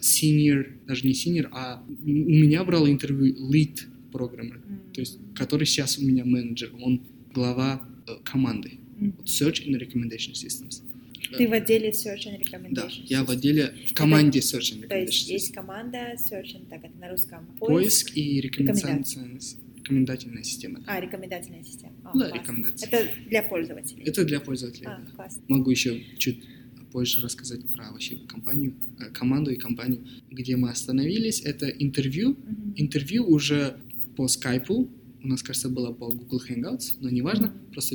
[0.00, 3.80] senior, даже не senior, а у меня брал интервью lead
[4.12, 7.02] программер, М, то есть который сейчас у меня менеджер, он
[7.34, 10.82] глава э, команды вот Search and Recommendation Systems.
[11.36, 12.38] Ты в отделе Search and
[12.72, 13.02] Да, Recommendation.
[13.06, 16.96] я в отделе в команде Search and То есть есть команда Search and, так это
[16.98, 18.86] на русском, Поиск и Рекомендации.
[18.86, 19.40] рекомендательная,
[19.82, 20.84] рекомендательная система.
[20.86, 21.92] А, рекомендательная система.
[22.04, 22.40] О, Да, класс.
[22.42, 22.88] рекомендации.
[22.88, 24.02] Это для пользователей.
[24.04, 24.86] Это для пользователей.
[24.86, 25.10] А, да.
[25.16, 25.42] классно.
[25.48, 26.42] Могу еще чуть
[26.92, 31.40] позже рассказать про вообще компанию, э, команду и компанию, где мы остановились.
[31.42, 32.30] Это интервью.
[32.30, 32.74] Мгм.
[32.76, 33.76] Интервью уже
[34.16, 34.90] по скайпу.
[35.22, 37.48] У нас, кажется, было по Google Hangouts, но неважно.
[37.48, 37.72] Мгм.
[37.72, 37.94] Просто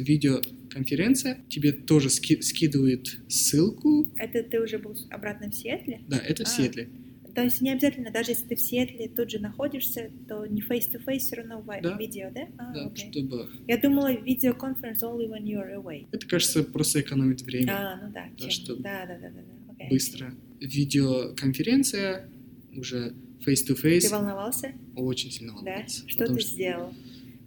[0.80, 1.40] видеоконференция.
[1.50, 4.08] Тебе тоже ски- скидывает ссылку.
[4.18, 6.02] Это ты уже был обратно в Сиэтле?
[6.08, 6.50] Да, это в А.
[6.50, 6.90] Сиэтле.
[7.34, 11.18] То есть не обязательно, даже если ты в Сиэтле тут же находишься, то не face-to-face
[11.20, 11.98] все равно в Да.
[11.98, 12.48] видео, да?
[12.58, 13.12] А, Да, окей.
[13.12, 13.50] чтобы...
[13.68, 16.08] Я думала, видеоконференц only when you're away.
[16.14, 17.72] Это, кажется, просто экономит время.
[17.74, 18.28] А, ну да.
[18.32, 19.42] Да, чем- чтоб Да, да, да, да.
[19.42, 19.74] да.
[19.74, 19.90] окей.
[19.90, 20.34] Быстро.
[20.62, 22.30] Видеоконференция,
[22.78, 24.10] уже Ты face-to-face.
[24.10, 24.72] волновался?
[24.96, 25.58] Очень сильно Да?
[25.60, 26.08] волновался.
[26.08, 26.94] Что потому ты сделал?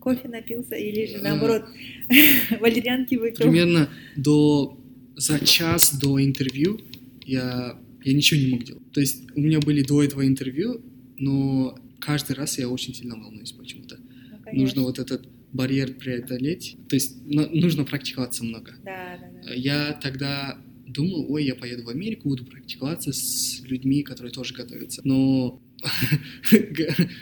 [0.00, 1.64] Кофе напился или же наоборот
[2.60, 3.36] валерьянки выпил?
[3.36, 4.78] Примерно до
[5.16, 6.80] за час до интервью
[7.24, 8.92] я, я ничего не мог делать.
[8.92, 10.80] То есть у меня были до этого интервью,
[11.18, 13.98] но каждый раз я очень сильно волнуюсь почему-то.
[13.98, 14.60] Ну, конечно.
[14.60, 16.76] Нужно вот этот барьер преодолеть.
[16.88, 18.74] То есть нужно практиковаться много.
[18.84, 19.54] Да, да, да.
[19.54, 25.02] Я тогда думал, ой, я поеду в Америку, буду практиковаться с людьми, которые тоже готовятся.
[25.04, 25.60] Но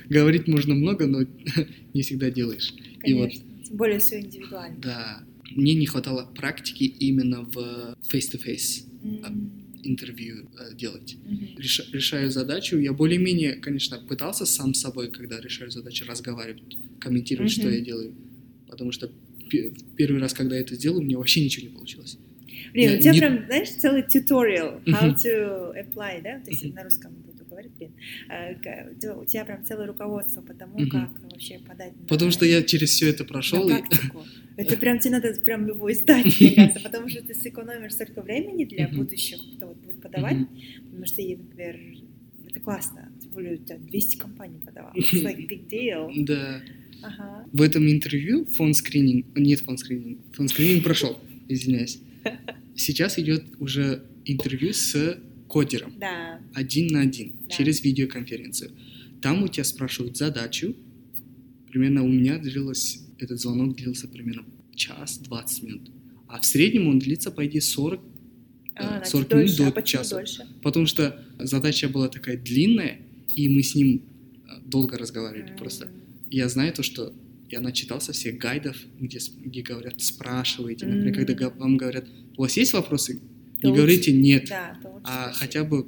[0.09, 1.21] говорить можно много, но
[1.95, 2.73] не всегда делаешь.
[3.05, 3.45] И вот, Конечно.
[3.65, 4.77] Тем более все индивидуально.
[4.81, 9.51] да, мне не хватало практики именно в face-to-face М,
[9.83, 11.17] интервью э, делать.
[11.25, 11.49] мгм.
[11.59, 12.77] Реша- решаю задачу.
[12.79, 16.63] Я более-менее, конечно, пытался сам с собой, когда решаю задачу, разговаривать,
[17.01, 17.73] комментировать, что Мгм.
[17.75, 18.15] я делаю.
[18.69, 19.11] Потому что
[19.51, 22.19] пе- первый раз, когда я это сделал, у меня вообще ничего не получилось.
[22.73, 26.41] Блин, у тебя не- прям, знаешь, целый tutorial how to apply, да?
[26.41, 27.93] То есть на русском буду говорить, блин.
[28.63, 30.91] К- У тебя прям целое руководство по тому, Мгм.
[30.91, 33.69] как вообще подать на- Потому что я через все это прошел.
[33.69, 33.73] и-.
[34.59, 38.65] Это прям тебе надо прям его издать, мне кажется, потому что ты сэкономишь столько времени
[38.65, 40.39] для будущих, кто вот будет подавать,
[40.87, 41.79] потому что, и, например,
[42.49, 46.11] это классно, тем более у тебя 200 компаний подавало, it's like big deal.
[46.25, 46.63] Да.
[47.03, 47.45] Ага.
[47.53, 51.99] В этом интервью фон скрининг, нет фон скрининг, фон скрининг прошел, извиняюсь.
[52.75, 55.19] Сейчас идет уже интервью с
[55.57, 55.93] кодером.
[55.99, 57.55] Да, один на один Да.
[57.57, 58.71] через видеоконференцию.
[59.23, 60.75] Там у тебя спрашивают задачу.
[61.71, 65.91] Примерно у меня длилось, этот звонок длился примерно час 20 минут.
[66.29, 68.01] А в среднем он длится, по идее, 40,
[68.75, 70.17] а, э, значит, 40 минут дольше, а до почему часа.
[70.17, 70.47] дольше?
[70.63, 72.99] Потому что задача была такая длинная,
[73.35, 74.03] и мы с ним
[74.49, 75.51] э, долго разговаривали.
[75.53, 75.89] М, Просто
[76.31, 77.13] я знаю то, что
[77.49, 80.85] я начитался всех гайдов, где, где говорят «спрашивайте».
[80.87, 81.39] Например, когда М.
[81.39, 83.21] га- вам говорят «у вас есть вопросы?»
[83.61, 85.39] То Не лучше- говорите «нет», Да, а спросить.
[85.41, 85.87] хотя бы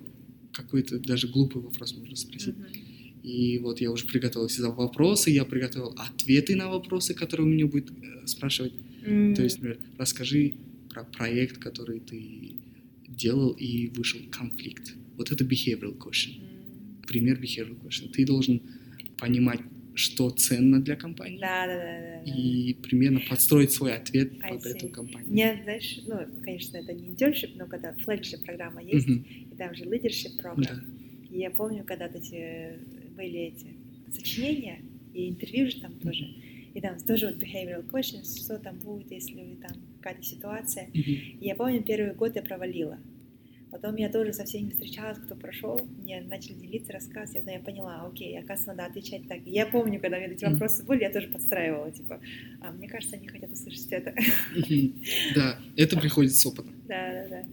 [0.53, 2.55] какой-то даже глупый вопрос можно спросить.
[3.23, 7.67] И вот я уже приготовился за вопросы, я приготовил ответы на вопросы, которые у меня
[7.67, 8.73] будет э, спрашивать.
[9.05, 10.55] М, То есть, например, расскажи
[10.89, 12.53] про проект, который ты
[13.07, 14.95] делал и вышел конфликт.
[15.17, 16.39] Вот это behavioral question.
[16.41, 18.09] м, Пример behavioral question.
[18.11, 18.63] Ты должен
[19.19, 19.61] понимать,
[19.99, 22.23] что ценно для компании, Да, да, да, да.
[22.25, 22.33] да.
[22.33, 24.91] и примерно подстроить свой ответ I под эту see.
[24.91, 25.31] компанию.
[25.31, 29.27] Мне, знаешь, ну, конечно, это не internship, но когда флегшип программа есть, Мгм.
[29.53, 30.63] и там же leadership программ.
[30.63, 31.37] Да.
[31.37, 32.79] И я помню, когда эти
[33.17, 33.75] были эти
[34.17, 34.81] сочинения,
[35.15, 36.25] и интервью же там тоже.
[36.75, 40.87] И там тоже вот behavioral questions, что там будет, если там какая-то ситуация.
[40.95, 41.01] Мгм.
[41.03, 42.99] И я помню, первый год я провалила.
[43.71, 48.07] Потом я тоже со всеми встречалась, кто прошел, мне начали делиться, рассказывать, но я поняла,
[48.07, 49.47] окей, оказывается, надо отвечать так.
[49.47, 52.21] И я помню, когда мне эти вопросы были, я тоже подстраивала, типа,
[52.63, 54.15] а мне кажется, они хотят услышать это.
[55.35, 56.73] Да, это приходит с опытом.
[56.89, 57.45] Да, да, да.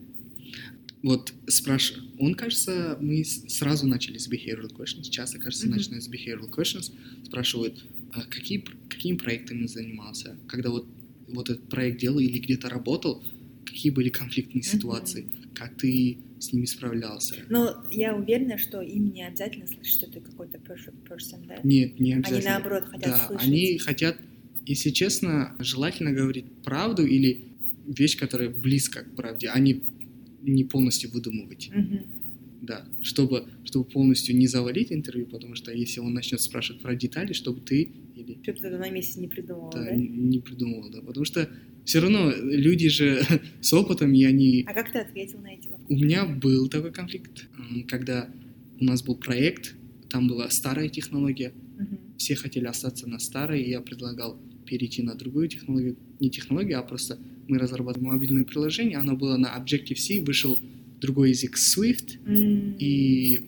[1.04, 6.50] Вот спрашиваю, он, кажется, мы сразу начали с behavioral questions, часто, кажется, начинают с behavioral
[6.50, 6.92] questions,
[7.26, 10.88] спрашивают, а какие, какими проектами занимался, когда вот,
[11.28, 13.24] вот этот проект делал или где-то работал,
[13.66, 17.36] какие были конфликтные ситуации, как ты с ними справлялся.
[17.50, 21.56] Но я уверена, что им не обязательно слышать, что ты какой-то person, да?
[21.64, 22.52] Нет, не Они обязательно.
[22.54, 23.48] наоборот хотят да, слышать.
[23.48, 24.18] они хотят,
[24.66, 27.44] если честно, желательно говорить правду или
[27.88, 29.82] вещь, которая близко к правде, а не,
[30.42, 31.70] не полностью выдумывать.
[31.74, 32.06] Мгм.
[32.62, 37.34] Да, чтобы, чтобы полностью не завалить интервью, потому что если он начнет спрашивать про детали,
[37.34, 39.92] чтобы ты или Чтоб ты на месте не придумала, да, да?
[39.92, 41.48] н- не придумывал, да, потому что
[41.86, 43.22] все равно люди же
[43.62, 44.64] с опытом, и они...
[44.68, 45.86] А как ты ответил на эти вопросы?
[45.88, 47.48] У меня был такой конфликт,
[47.88, 48.30] когда
[48.80, 49.76] у нас был проект,
[50.10, 51.98] там была старая технология, Мгм.
[52.18, 56.84] все хотели остаться на старой, и я предлагал перейти на другую технологию, не технологию, а
[56.84, 57.18] просто
[57.48, 60.58] мы разрабатывали мобильное приложение, оно было на Objective-C, вышел
[61.02, 62.76] другой язык Swift, М.
[62.80, 63.42] и э-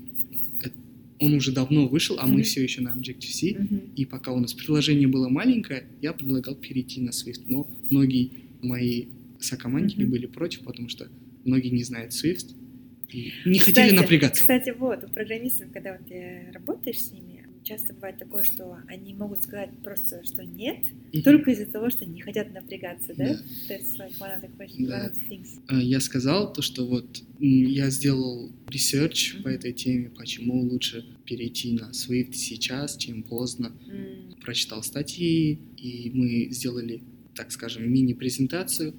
[1.19, 2.43] он уже давно вышел, а мы Мгм.
[2.43, 3.56] все еще на Objective-C.
[3.58, 3.82] Мгм.
[3.95, 7.41] И пока у нас приложение было маленькое, я предлагал перейти на Swift.
[7.47, 9.06] Но многие мои
[9.39, 10.12] сокомандники Мгм.
[10.12, 11.08] были против, потому что
[11.45, 12.53] многие не знают Swift
[13.12, 14.41] и не хотели Кстати- напрягаться.
[14.41, 17.37] Кстати, вот, у программистов, когда вот ты работаешь с ними,
[17.67, 20.77] часто бывает такое, что они могут сказать просто, что нет,
[21.13, 21.23] Мгм.
[21.23, 23.25] только из-за того, что не хотят напрягаться, да?
[23.34, 23.41] Да.
[23.75, 25.06] That's like one of the questions, Да.
[25.08, 25.47] one of the things.
[25.67, 29.58] А, Я сказал то, что вот я сделал research по Мгм.
[29.58, 33.71] этой теме, почему лучше перейти на Swift сейчас, чем поздно.
[33.87, 37.02] М, Прочитал статьи, и мы сделали,
[37.35, 38.94] так скажем, мини-презентацию.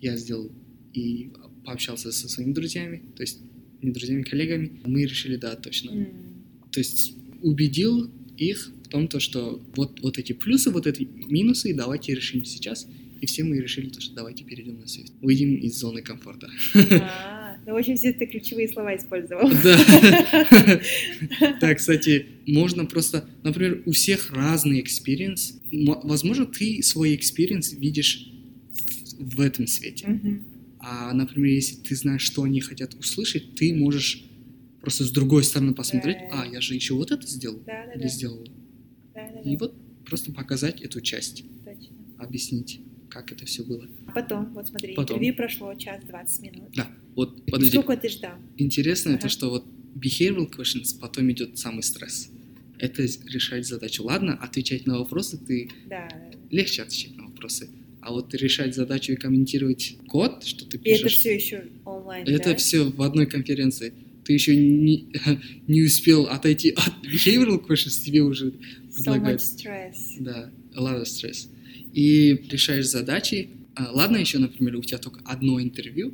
[0.00, 0.52] Я сделал
[0.92, 1.30] и
[1.64, 3.40] пообщался со своими друзьями, то есть
[3.80, 4.80] не друзьями, коллегами.
[4.84, 5.90] Мы решили, да, точно.
[5.92, 6.06] м.
[6.70, 11.74] То есть убедил их в том, то, что вот, вот эти плюсы, вот эти минусы,
[11.74, 12.86] давайте решим сейчас.
[13.20, 15.12] И все мы решили, то, что давайте перейдем на Swift.
[15.20, 16.50] Выйдем из зоны комфорта.
[16.74, 19.48] А, Ну, в общем, все ты ключевые слова использовал.
[19.62, 20.80] Да.
[21.60, 25.60] Да, кстати, можно просто, например, у всех разный experience.
[25.70, 28.28] Возможно, ты свой experience видишь
[29.18, 30.40] в этом свете.
[30.80, 34.24] А, например, если ты знаешь, что они хотят услышать, ты можешь
[34.82, 36.42] просто с другой стороны посмотреть, Да.
[36.42, 38.08] а, я же еще вот это сделал Да, да, или да.
[38.08, 38.44] сделала.
[39.14, 39.74] Да, да, И да, вот
[40.04, 41.94] просто показать эту часть, точно.
[42.18, 43.86] объяснить, как это все было.
[44.14, 45.16] Потом, вот смотри, Потом.
[45.16, 46.70] интервью прошло час 20 минут.
[46.74, 47.70] Да, вот, подожди.
[47.78, 48.34] Сколько ты ждал?
[48.58, 49.28] Интересно это, Ага.
[49.28, 49.64] что вот
[49.94, 52.30] behavioral questions, потом идет самый стресс.
[52.78, 54.02] Это решать задачу.
[54.02, 56.08] Ладно, отвечать на вопросы ты Да.
[56.50, 57.68] легче отвечать на вопросы.
[58.00, 62.26] А вот решать задачу и комментировать код, что ты И это пишешь, все еще онлайн,
[62.26, 62.56] это да?
[62.56, 63.92] все в одной конференции.
[64.24, 65.06] Ты еще не,
[65.66, 69.40] не успел отойти от behavioral questions, тебе уже So much предлагают.
[69.40, 69.94] stress.
[70.20, 71.48] Да, a lot of stress.
[71.92, 73.50] И решаешь задачи.
[73.74, 76.12] А, ладно, еще, например, у тебя только одно интервью,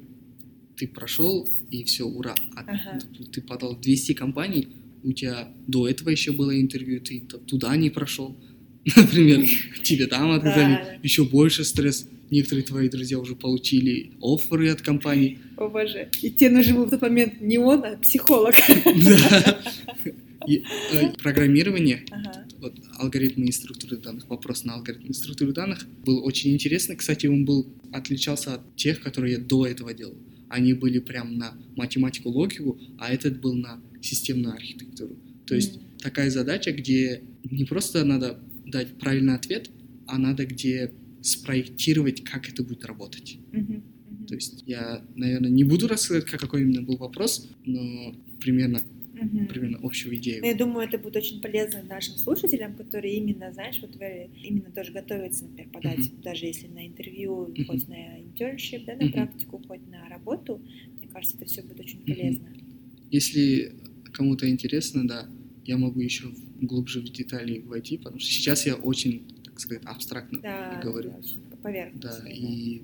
[0.77, 2.35] ты прошел, и все, ура.
[2.55, 3.01] А Ага.
[3.33, 4.69] ты- подал в 200 компаний,
[5.03, 8.37] у тебя до этого еще было интервью, ты туда не прошел.
[8.97, 9.45] Например,
[9.83, 12.07] тебе там отказали, еще больше стресс.
[12.31, 15.39] Некоторые твои друзья уже получили офферы от компаний.
[15.57, 16.11] О боже.
[16.23, 18.55] И тебе нужен был в тот момент не он, а психолог.
[19.05, 19.61] Да.
[20.47, 22.05] Э, Программирование
[22.99, 26.97] алгоритмы и структуры данных, вопрос на алгоритмы и структуры данных был очень интересный.
[26.97, 30.17] Кстати, он был отличался от тех, которые я до этого делал.
[30.49, 35.17] Они были прям на математику, логику, а этот был на системную архитектуру.
[35.47, 39.71] То есть такая задача, где не просто надо дать правильный ответ,
[40.07, 40.93] а надо где
[41.23, 43.39] спроектировать, как это будет работать.
[43.53, 43.83] Мгм.
[44.11, 44.27] Мгм.
[44.27, 48.81] То есть я, наверное, не буду рассказывать, как- какой именно был вопрос, но примерно,
[49.15, 49.49] Мгм.
[49.49, 50.45] примерно общую идею.
[50.45, 53.91] Я думаю, это будет очень полезно нашим слушателям, которые именно, знаешь, вот
[54.43, 57.65] именно тоже готовятся, например, подать, даже если на интервью, Мгм.
[57.67, 59.13] хоть на internship, да, на Мгм.
[59.13, 60.63] практику, хоть на работу.
[60.99, 62.49] Мне кажется, это все будет очень полезно.
[63.11, 63.73] Если
[64.13, 65.29] кому-то интересно, да,
[65.65, 69.27] я могу еще глубже в детали войти, потому что сейчас я очень,
[69.61, 71.11] сказать, абстрактно Да, говорю.
[71.51, 72.01] да, поверхностно.
[72.11, 72.31] Да, да.
[72.31, 72.83] и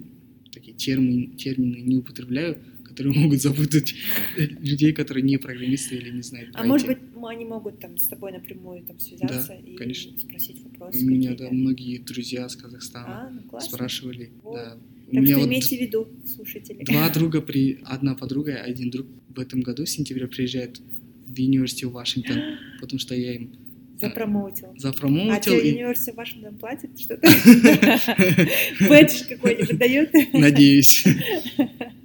[0.53, 3.95] такие термины, термины не употребляю, которые могут запутать
[4.37, 8.33] людей, которые не программисты или не знают А может быть, они могут там с тобой
[8.33, 10.17] напрямую там связаться Да, и конечно.
[10.19, 11.51] спросить У вопросы меня, какие-то.
[11.51, 13.71] да, многие друзья с Казахстана А, ну классно.
[13.77, 14.31] спрашивали.
[14.43, 14.55] Вот.
[14.57, 14.77] Да.
[15.09, 16.85] У Так меня что вот имейте в виду, слушатели.
[16.85, 17.79] два друга, при...
[17.85, 20.81] одна подруга и один друг в этом году в сентябре приезжает
[21.27, 22.39] в университет Вашингтон,
[22.81, 23.55] потому что я им
[24.01, 24.69] Запромоутил.
[24.77, 27.29] А запромоутил тебе и университет Вашингтон платит что-то?
[28.89, 30.13] Бэдж какой-нибудь дает?
[30.33, 31.05] Надеюсь.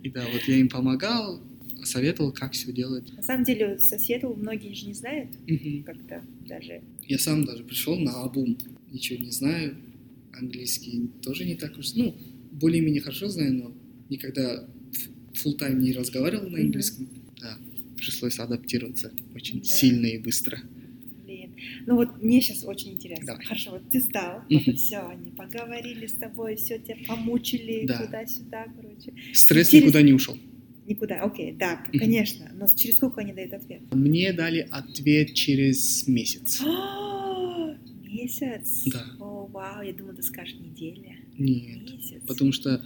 [0.03, 1.41] И да, вот я им помогал,
[1.83, 3.11] советовал, как все делать.
[3.15, 5.83] На самом деле, со Сиэтл многие же не знают Мгм.
[5.83, 6.81] как-то даже.
[7.07, 8.57] Я сам даже пришел на Абум,
[8.91, 9.75] ничего не знаю,
[10.33, 12.15] английский тоже не так уж, ну,
[12.51, 13.71] более-менее хорошо знаю, но
[14.09, 14.63] никогда
[15.33, 17.07] full тайм не разговаривал на английском.
[17.41, 17.57] Да,
[17.97, 19.65] пришлось адаптироваться очень Да.
[19.65, 20.59] сильно и быстро.
[21.85, 23.25] Ну вот мне сейчас очень интересно.
[23.27, 23.45] Давай.
[23.45, 28.05] Хорошо, вот ты сдал, вот все, они поговорили с тобой, все тебя помучили Да.
[28.05, 29.13] туда-сюда, короче.
[29.33, 30.37] Стресс Через- никуда не ушел.
[30.87, 31.99] Никуда, окей, да, Мгм.
[31.99, 32.51] конечно.
[32.55, 33.81] Но через сколько они дают ответ?
[33.93, 36.61] Мне дали ответ через месяц.
[36.65, 38.85] А, Месяц?
[38.87, 39.05] Да.
[39.19, 41.15] О, вау, я думала, ты скажешь неделя.
[41.37, 42.21] Нет, Месяц.
[42.27, 42.83] потому что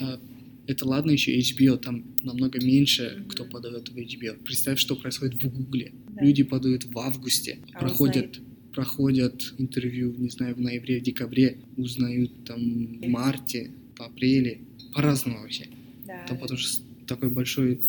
[0.00, 0.18] а,
[0.66, 4.36] это ладно еще HBO, там намного меньше, кто подает в HBO.
[4.44, 5.92] Представь, что происходит в Гугле.
[6.16, 6.24] Да.
[6.24, 8.40] Люди подают в августе, А проходят,
[8.72, 12.60] проходят интервью, не знаю, в ноябре, в декабре, узнают там
[13.00, 14.60] в марте, в апреле,
[14.94, 15.66] по-разному вообще.
[16.06, 17.80] Да, Там потому что такой большой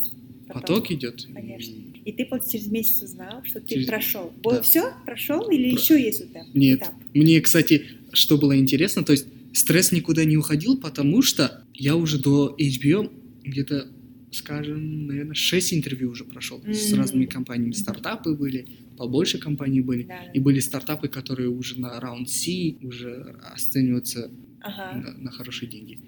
[0.48, 0.62] потом.
[0.62, 1.28] поток идет.
[1.34, 1.74] Конечно.
[2.06, 4.32] и- ты вот через месяц узнал, что ты Через- прошел.
[4.44, 4.62] Да.
[4.62, 6.46] Все, прошел или Про- еще есть этап?
[6.54, 6.82] Нет.
[6.82, 6.94] этап?
[7.16, 9.26] Мне, кстати, что было интересно, то есть
[9.56, 13.12] стресс никуда не уходил, потому что я уже до HBO
[13.44, 13.88] где-то,
[14.32, 17.00] скажем, наверное, 6 интервью уже прошел с М.
[17.00, 17.72] разными компаниями.
[17.72, 20.04] Стартапы были, побольше компаний были.
[20.04, 20.24] Да.
[20.34, 24.30] И были стартапы, которые уже на раунд C уже оцениваются
[24.62, 25.00] Ага.
[25.00, 26.00] на, на хорошие деньги.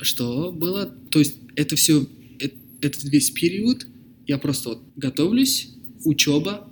[0.00, 0.86] Что было?
[1.10, 2.06] То есть это все,
[2.80, 3.86] этот весь период
[4.26, 5.70] я просто вот готовлюсь,
[6.04, 6.68] учеба,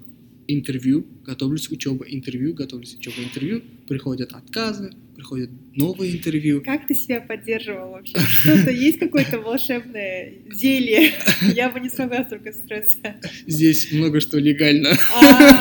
[0.48, 6.62] интервью, готовлюсь, учеба, интервью, готовлюсь, учеба, интервью, приходят отказы, приходят новые интервью.
[6.62, 8.18] Как ты себя поддерживал вообще?
[8.18, 11.12] Что-то есть какое-то волшебное зелье?
[11.54, 13.16] Я бы не смогла столько стресса.
[13.46, 14.96] Здесь много что легально.
[15.14, 15.60] А,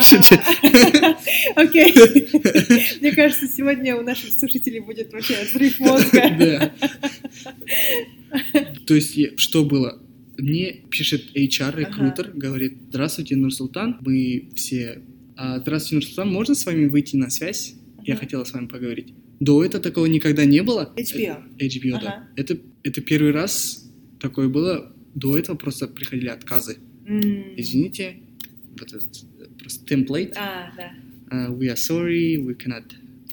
[1.56, 1.94] Окей.
[3.00, 6.36] Мне кажется, сегодня у наших слушателей будет вообще взрыв мозга.
[6.38, 6.72] Да.
[8.86, 10.00] То есть что было?
[10.38, 15.02] Мне пишет HR-рекрутер, говорит, здравствуйте, Нурсултан, мы все...
[15.36, 17.74] «А, Здравствуйте, Нурсултан, можно с вами выйти на связь?
[18.04, 19.14] Я хотела с вами поговорить.
[19.40, 20.92] До этого такого никогда не было.
[20.96, 21.42] HBO.
[21.58, 21.98] Э, HBO, да.
[21.98, 22.28] Ага.
[22.36, 26.76] Это, это первый раз такое было до этого просто приходили отказы.
[27.06, 27.54] М.
[27.56, 28.16] Извините,
[28.78, 30.34] вот этот э, просто template.
[30.36, 30.92] А, да.
[31.30, 32.84] Uh, we are sorry, we cannot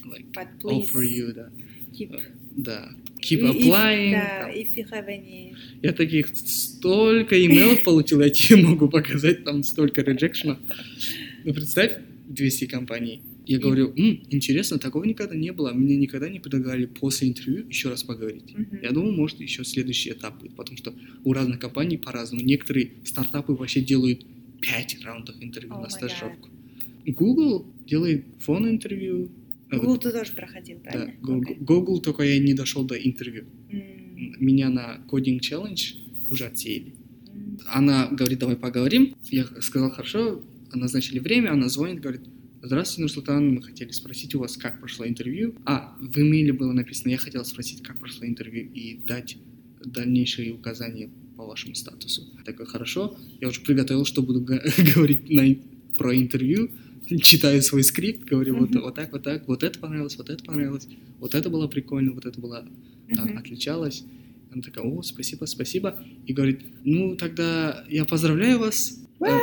[0.06, 0.32] like
[0.64, 1.50] offer you, да.
[1.92, 2.12] keep...
[2.56, 2.90] Да.
[3.20, 4.12] Keep If- applying.
[4.12, 5.56] Да, if you have any...
[5.82, 10.60] Я таких столько имейлов получил, я тебе могу показать, там столько реджекшенов.
[11.44, 11.98] Ну, представь,
[12.30, 13.22] 200 компаний.
[13.48, 15.72] Я говорю, «М, интересно, такого никогда не было.
[15.72, 18.54] Мне никогда не предлагали после интервью еще раз поговорить.
[18.54, 18.80] Мгм.
[18.84, 20.94] Я думаю, может, еще следующий этап будет, потому что
[21.24, 22.44] у разных компаний по-разному.
[22.44, 24.26] Некоторые стартапы вообще делают
[24.60, 26.50] 5 раундов интервью О на стажировку.
[27.06, 29.32] Google делает фон интервью.
[29.72, 31.14] Google ты тоже проходил, Да, правильно?
[31.22, 31.58] Google, Окей.
[31.66, 33.46] Google только я не дошел до интервью.
[33.70, 35.96] М, Меня на Coding Challenge
[36.30, 36.96] уже отсеяли.
[37.34, 37.60] м.
[37.68, 39.16] Она говорит, давай поговорим.
[39.30, 40.44] Я сказал, хорошо,
[40.74, 42.22] назначили время, она звонит, говорит,
[42.62, 45.56] здравствуйте, Нурсултан, мы хотели спросить у вас, как прошло интервью.
[45.66, 49.38] А, в имейле было написано, я хотел спросить, как прошло интервью и дать
[49.84, 52.24] дальнейшие указания по вашему статусу.
[52.46, 54.42] Такой, хорошо, я уже приготовил, что буду
[54.96, 55.56] говорить на
[55.98, 56.72] про интервью,
[57.22, 58.82] читаю свой скрипт, говорю, вот, Мгм.
[58.82, 60.88] вот так, вот так, вот это понравилось, вот это понравилось,
[61.20, 62.68] вот это было прикольно, вот это было
[63.18, 63.38] а, Мгм.
[63.38, 64.04] отличалась.
[64.52, 66.00] Она такая, о, спасибо, спасибо.
[66.26, 69.02] И говорит, ну, тогда я поздравляю вас.
[69.20, 69.40] Э,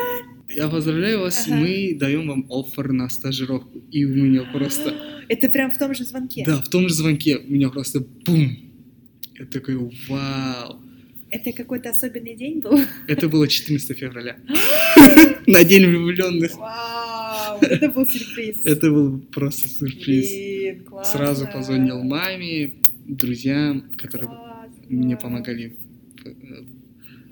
[0.49, 1.57] Я поздравляю вас, Ага.
[1.57, 3.79] мы даем вам оффер на стажировку.
[3.91, 4.95] И у меня просто...
[5.29, 6.45] Это прям в том же звонке?
[6.47, 8.57] Да, в том же звонке у меня просто бум.
[9.39, 9.77] Я такой,
[10.09, 10.81] вау.
[11.31, 12.79] Это какой-то особенный день был?
[13.09, 14.37] Это было 14 февраля.
[15.47, 16.57] На День влюбленных.
[16.57, 18.61] Вау, это был сюрприз.
[18.65, 20.31] Это был просто сюрприз.
[20.31, 21.05] Блин.
[21.05, 22.75] Сразу позвонил маме,
[23.07, 24.31] друзьям, которые
[24.89, 25.77] мне помогали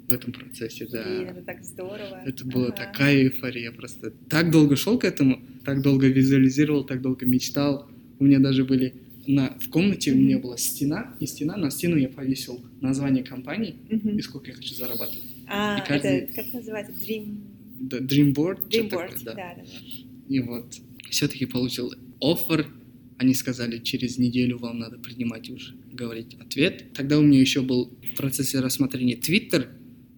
[0.09, 1.03] в этом процессе, да.
[1.05, 2.23] Блин, это так здорово.
[2.27, 2.77] Это была Ага.
[2.77, 4.11] такая эйфория просто.
[4.29, 7.89] Так долго шел к этому, так долго визуализировал, так долго мечтал.
[8.19, 8.95] У меня даже были
[9.27, 13.77] на, в комнате у меня была стена, и стена, на стену я повесил название компании
[13.89, 14.19] Мгм.
[14.19, 15.23] и сколько я хочу зарабатывать.
[15.47, 16.93] А, и каждый- это как называется?
[16.93, 17.37] Dream...
[17.81, 18.69] Да, Dreamboard.
[18.69, 19.55] что Dreamboard, такое, да, да.
[19.57, 19.63] да.
[20.29, 20.75] И вот
[21.11, 22.67] все-таки получил оффер.
[23.19, 26.93] Они сказали, через неделю вам надо принимать уже, говорить ответ.
[26.93, 29.69] Тогда у меня еще был в процессе рассмотрения Twitter,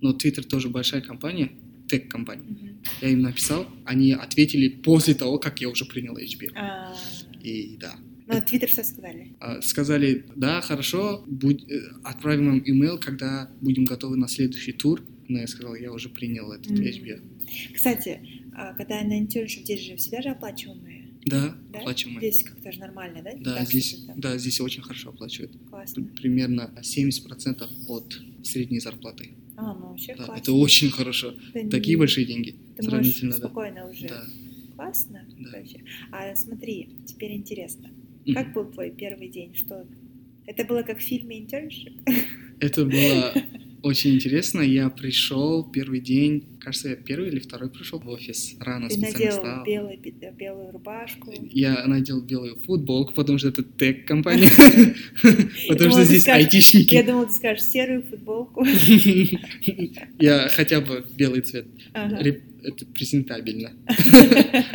[0.04, 1.50] но Twitter тоже большая компания,
[1.88, 2.44] тег-компания.
[2.46, 2.78] Мгм.
[3.00, 6.50] Я им написал, они ответили после того, как я уже принял HBO.
[6.54, 6.94] А,
[7.42, 7.94] И да.
[8.26, 9.34] Ну, Твиттер что сказали?
[9.40, 15.02] А, Сказали, да, хорошо, будь, э, отправим вам имейл, когда будем готовы на следующий тур.
[15.28, 16.82] Но я сказал, я уже принял этот М.
[16.84, 17.20] HBO.
[17.74, 18.20] Кстати,
[18.54, 21.78] а, когда на internship, здесь же всегда же оплачиваемые, Да, да?
[21.78, 22.20] оплачиваемый.
[22.30, 23.30] Здесь как-то же нормально, да?
[23.40, 25.52] Да, Так, здесь, да, здесь очень хорошо оплачивают.
[25.70, 26.04] Классно.
[26.20, 29.30] Примерно 70% от средней зарплаты.
[29.70, 30.40] А, ну вообще Да, классно.
[30.42, 31.34] это очень хорошо.
[31.52, 32.50] Ты Такие не- большие деньги.
[32.76, 33.36] Ты можешь Сравнительно, да.
[33.38, 34.08] спокойно уже.
[34.08, 34.24] Да.
[34.76, 35.58] Классно Да.
[35.58, 35.80] вообще.
[36.12, 37.88] А смотри, теперь интересно.
[38.26, 38.34] Мгм.
[38.34, 39.54] Как был твой первый день?
[39.54, 39.86] Что
[40.46, 41.92] это было как в фильме интерншип?
[42.60, 43.34] Это было
[43.84, 44.60] очень интересно.
[44.60, 48.56] Я пришел первый день, кажется, я первый или второй пришел в офис.
[48.58, 49.64] Рано Ты специально надел встал.
[49.64, 51.34] белый, э, белую рубашку.
[51.50, 54.50] Я надел белую футболку, потому что это тег-компания.
[55.68, 56.94] Потому что здесь айтишники.
[56.94, 58.64] Я думала, ты скажешь серую футболку.
[60.18, 61.66] Я хотя бы белый цвет.
[61.92, 63.72] Это презентабельно.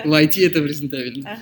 [0.06, 1.40] В IT это презентабельно.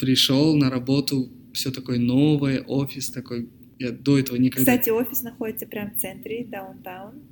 [0.00, 3.48] Пришел на работу, все такое новое, офис такой.
[3.82, 4.72] Я до этого никогда...
[4.76, 7.22] Кстати, офис находится прямо в центре, даунтаун.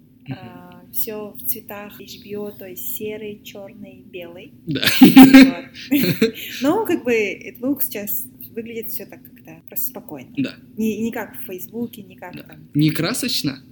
[0.92, 4.52] Все в цветах HBO, то есть серый, черный, белый.
[4.66, 4.82] Да.
[5.00, 5.64] Вот.
[6.62, 10.30] Ну, как бы, it looks сейчас выглядит все так как-то просто спокойно.
[10.36, 10.54] Да.
[10.76, 12.42] Не, не как в Фейсбуке, не как Да.
[12.42, 13.62] там Не красочно,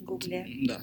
[0.00, 0.46] Гугле.
[0.62, 0.80] да.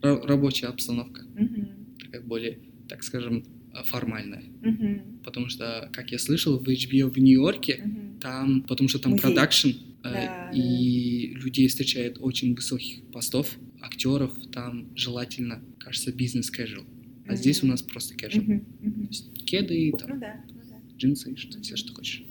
[0.00, 0.08] Да.
[0.08, 1.22] Ра- Рабочая обстановка.
[1.36, 1.68] Мгм.
[2.00, 2.58] Такая более,
[2.88, 4.42] так скажем, а, формальная.
[4.62, 5.20] Мгм.
[5.24, 8.03] Потому что, как я слышал, в HBO в Нью-Йорке Мгм.
[8.24, 9.22] Там, потому что там Музей.
[9.22, 9.72] продакшн, э,
[10.02, 16.86] Да, и людей встречают очень высоких постов, актеров, там желательно, кажется, бизнес casual.
[17.26, 18.64] А здесь у нас просто casual.
[18.80, 20.96] То есть кеды, там, Ну да, ну да.
[20.98, 22.22] джинсы, что, все, что хочешь.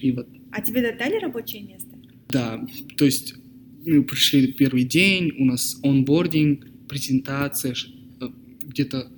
[0.00, 1.90] И вот, А тебе дали рабочее место?
[2.28, 2.64] да,
[2.96, 3.34] то есть
[3.84, 7.74] мы пришли первый день, у нас онбординг, презентация,
[8.20, 8.28] э,
[8.62, 9.10] где-то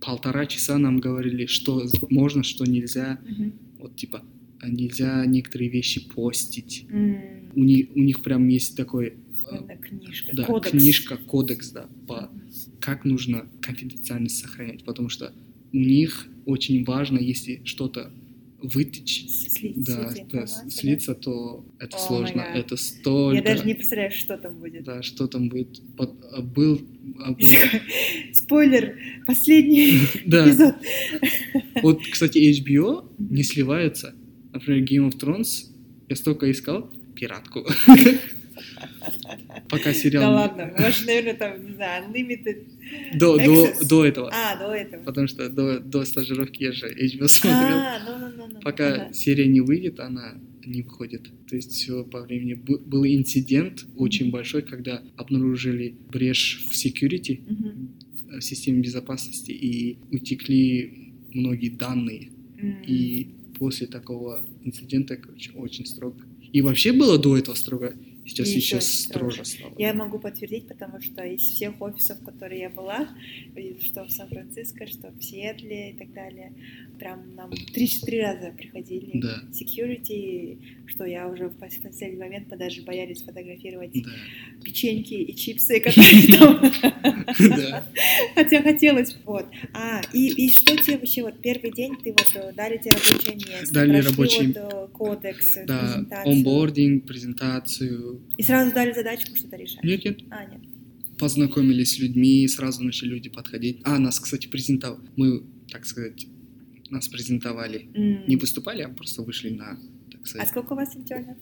[0.00, 3.20] полтора часа нам говорили, что можно, что нельзя.
[3.28, 3.52] Мгм.
[3.78, 4.24] Вот типа
[4.66, 6.86] нельзя некоторые вещи постить.
[6.90, 9.14] М, У них, у них прям есть такой
[9.50, 10.36] это Книжка.
[10.36, 10.70] да, Кодекс.
[10.72, 12.30] книжка, кодекс, да, по
[12.80, 15.32] как нужно конфиденциальность сохранять, потому что
[15.72, 18.10] у них очень важно, если что-то
[18.60, 23.36] вытечь, слить- да, слить да, слиться, то это О, сложно, это столько.
[23.36, 24.82] Я даже не представляю, что там будет.
[24.84, 25.80] Да, что там будет.
[25.96, 26.80] Под- а, был,
[27.20, 27.46] а, был-
[28.34, 30.74] Спойлер, последний эпизод.
[31.82, 34.14] вот, кстати, HBO не сливается.
[34.58, 35.66] Например, Game of Thrones,
[36.08, 37.64] я столько искал пиратку.
[39.68, 40.22] Пока сериал...
[40.22, 42.66] Да ладно, же, наверное, там, не знаю, unlimited.
[43.14, 44.32] До, до, до этого.
[44.34, 45.04] А, до этого.
[45.04, 47.78] Потому что до, до стажировки я же HBO смотрел.
[47.78, 48.60] А, ну, ну, ну.
[48.62, 49.14] Пока ага.
[49.14, 50.34] серия не выйдет, она
[50.66, 51.30] не выходит.
[51.48, 52.54] То есть все по времени.
[52.54, 58.38] Был инцидент очень большой, когда обнаружили брешь в security, Мгм.
[58.38, 62.32] в системе безопасности, и утекли многие данные.
[62.86, 63.28] И
[63.58, 66.16] после такого инцидента, короче, очень строго.
[66.52, 67.94] И вообще было до этого строго,
[68.24, 69.74] сейчас И еще ещё строже стало.
[69.78, 73.08] Я могу подтвердить, потому что из всех офисов, в которые я была,
[73.82, 76.52] что в Сан-Франциско, что в Сиэтле и так далее,
[76.98, 79.42] прям нам три-четыре раза приходили Да.
[79.52, 84.10] security, что я уже в пос- последний момент мы даже боялись фотографировать Да.
[84.64, 86.72] печеньки и чипсы, которые там...
[88.34, 89.46] Хотя хотелось, вот.
[89.74, 93.74] А, и, что тебе вообще, вот первый день ты вот э, дали тебе рабочее место,
[93.74, 98.20] Дали рабочий- э, кодекс, э, Да, онбординг, презентацию.
[98.36, 99.84] и сразу дали задачку что-то решать?
[99.84, 100.60] Нет, нет, А, нет.
[101.18, 103.80] познакомились с людьми, сразу начали люди подходить.
[103.84, 105.02] А, нас, кстати, презентовали.
[105.16, 106.26] Мы, так сказать,
[106.90, 107.88] нас презентовали.
[107.94, 108.24] М.
[108.26, 109.78] Не выступали, а просто вышли на,
[110.32, 111.36] так А сколько у вас интернов?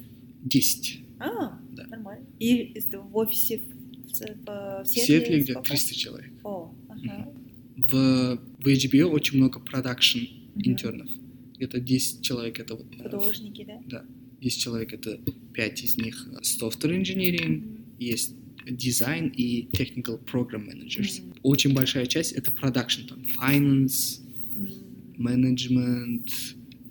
[0.45, 1.01] 10.
[1.19, 1.87] А, Да.
[1.89, 2.27] нормально.
[2.39, 5.69] И в офисе в, в, в В Сиэтле Сиэтле где сколько?
[5.71, 6.33] 300 человек.
[6.45, 7.33] О, ага.
[7.77, 10.19] В, в HBO очень много продакшн
[10.57, 11.09] интернов.
[11.57, 12.87] Где-то 10 человек это вот...
[12.99, 14.05] э, Художники, да?
[14.41, 15.19] 10 человек это
[15.55, 17.85] 5 из них э, software engineering, Мгм.
[17.99, 18.35] есть
[18.69, 21.23] дизайн и technical program managers.
[21.23, 21.35] Мгм.
[21.43, 24.21] Очень большая часть это продакшн, там finance,
[24.57, 24.69] М,
[25.17, 26.31] менеджмент,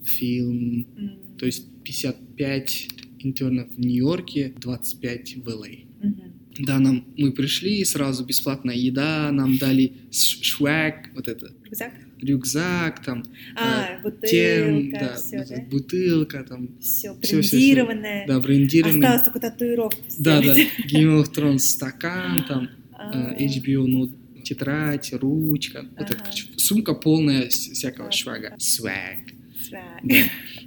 [0.04, 0.88] фильм.
[0.98, 2.88] м, То есть 55
[3.20, 5.68] интернов в Нью-Йорке, 25 в ЛА.
[6.02, 6.32] мгм.
[6.60, 11.92] Да, нам мы пришли, сразу бесплатная еда, нам дали швак, вот это, Рюкзак?
[12.22, 13.24] рюкзак, там,
[13.56, 15.62] А, тем, бутылка, да, все, да?
[15.70, 17.58] бутылка, там, Все всё, всё.
[17.58, 18.26] брендированное.
[18.28, 19.00] да, брендированный.
[19.08, 20.56] Осталось только татуировку Да, да.
[20.56, 24.10] Game of Thrones стакан, там, А, э, HBO, ну,
[24.44, 26.24] тетрадь, ручка, вот это, Ага.
[26.24, 29.34] короче, сумка полная всякого швага, свag.
[29.72, 30.00] Да.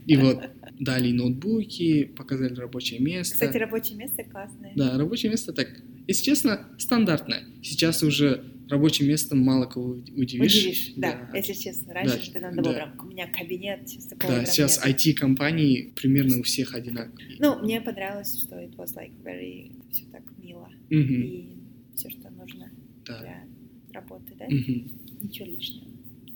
[0.06, 0.42] И вот
[0.80, 3.34] дали ноутбуки, показали рабочее место.
[3.34, 4.72] Кстати, рабочее место классное.
[4.76, 5.68] Да, рабочее место так,
[6.06, 7.44] если честно, стандартное.
[7.62, 10.54] Сейчас уже рабочее место мало кого удивишь.
[10.54, 11.94] Удивишь, да, если честно.
[11.94, 12.74] Раньше Да, ты надо было да.
[12.74, 14.84] прям, у меня кабинет, сейчас такого Да, сейчас.
[14.84, 17.36] IT-компании примерно у всех одинаковые.
[17.38, 20.68] Ну, мне понравилось, что it was like very, все так мило.
[20.90, 21.48] Мгм, И
[21.96, 22.70] все, что нужно
[23.06, 23.20] Да.
[23.20, 23.44] для
[23.92, 24.44] работы, да?
[24.46, 24.90] мгм.
[25.22, 25.86] Ничего лишнего.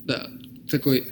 [0.05, 0.30] Да,
[0.68, 1.05] такой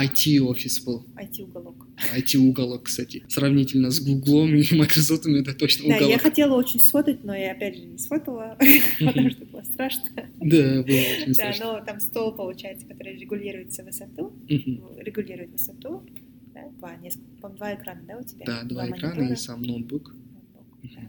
[0.00, 1.04] IT-офис был.
[1.16, 1.86] IT-уголок.
[2.16, 3.24] IT-уголок, кстати.
[3.28, 6.22] Сравнительно с Гуглом и Microsoft это точно Да, я уголок.
[6.22, 8.56] хотела очень сфотать, но я опять же не сфотала,
[9.00, 10.02] потому что было страшно.
[10.40, 11.64] Да, было очень Да, страшно.
[11.80, 14.98] но там стол, получается, который регулируется высоту, Мгм.
[14.98, 16.04] регулирует высоту.
[16.54, 18.44] Да, два, несколько, два экрана, да, у тебя?
[18.46, 20.14] Да, два экрана монитора, и сам ноутбук.
[20.14, 21.02] ноутбук, да.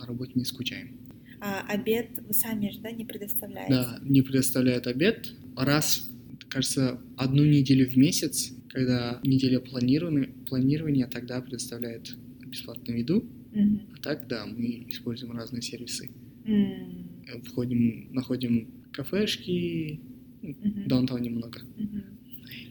[0.00, 0.96] На работе не скучаем.
[1.42, 3.72] А обед вы сами же, да, не предоставляете?
[3.72, 5.32] Да, не предоставляют обед.
[5.56, 6.09] Раз,
[6.50, 13.24] кажется, одну неделю в месяц, когда неделя планирования, планирования тогда предоставляют бесплатную еду.
[13.54, 13.80] Мгм.
[13.96, 16.10] А так, да, мы используем разные сервисы.
[16.46, 20.00] Э, Входим, находим кафешки,
[20.42, 21.60] мгм, даунтаун немного.
[21.76, 22.02] мгм.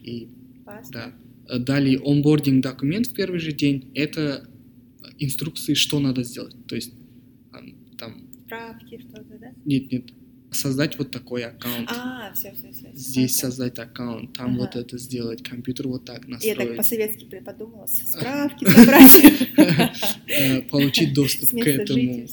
[0.03, 0.27] И
[0.63, 0.91] Классно.
[0.93, 1.13] да,
[1.55, 3.89] Э, дали онбординг документ в первый же день.
[3.95, 4.47] Это
[5.17, 6.55] инструкции, что надо сделать.
[6.67, 6.93] То есть
[7.51, 9.51] ам, там, Справки, что-то, да?
[9.65, 10.03] нет, нет,
[10.51, 11.89] создать вот такой аккаунт.
[11.91, 12.89] А, все, все, все.
[12.93, 14.79] Здесь создать аккаунт, там вот Ага.
[14.81, 19.11] это сделать, компьютер вот так Я настроить, так по-советски подумала, с- справки собрать.
[20.27, 22.25] э, получить С доступ к этому,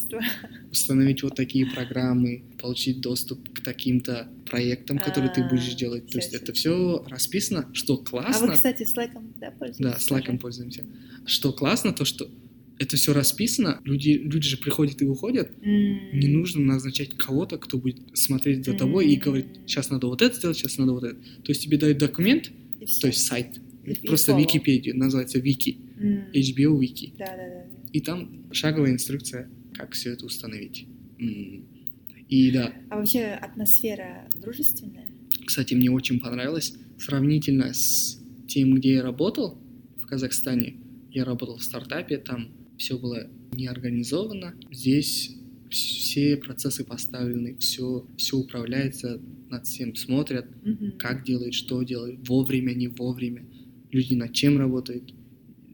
[0.70, 6.10] установить вот такие программы, получить доступ к таким-то проектам, которые ты А, будешь делать.
[6.10, 8.52] То есть это все расписано, что А вы, классно.
[8.52, 9.78] кстати, Slack да, пользуетесь?
[9.78, 10.38] Да, Slack тоже?
[10.38, 10.86] пользуемся.
[11.26, 12.30] Что классно, то что
[12.78, 16.18] это все расписано, люди, люди же приходят и уходят, М.
[16.18, 20.34] не нужно назначать кого-то, кто будет смотреть за тобой и говорить, сейчас надо вот это
[20.36, 21.14] сделать, сейчас надо вот это.
[21.42, 22.50] То есть тебе дают документ,
[23.00, 24.40] то есть сайт, И- просто follow.
[24.42, 26.24] Википедия, называется Вики, М.
[26.34, 27.12] HBO Wiki.
[27.18, 27.66] Да, да, да.
[27.92, 30.86] И там шаговая инструкция, как все это установить.
[31.18, 31.64] М.
[32.28, 35.06] И да, А вообще атмосфера дружественная?
[35.46, 39.56] кстати, мне очень понравилось, сравнительно с тем, где я работал
[40.02, 40.74] в Казахстане,
[41.12, 45.36] я работал в стартапе, там все было неорганизовано, здесь
[45.70, 49.20] все процессы поставлены, все, все управляется,
[49.50, 50.92] над всем смотрят, Мгм.
[50.98, 53.44] как делают, что делают, вовремя, не вовремя,
[53.90, 55.12] люди над чем работают,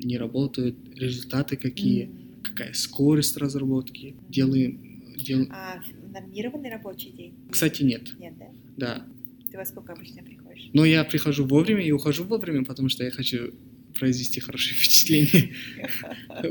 [0.03, 2.42] не работают, результаты какие, М.
[2.42, 5.46] какая скорость разработки, делаем, дел...
[5.50, 5.80] А
[6.12, 7.34] нормированный рабочий день?
[7.50, 8.46] Кстати, нет, Нет, да?
[8.76, 9.07] да.
[9.50, 10.70] Ты во сколько обычно приходишь?
[10.72, 13.53] Но я прихожу вовремя и ухожу вовремя, потому что я хочу
[13.99, 15.55] произвести хорошее впечатление,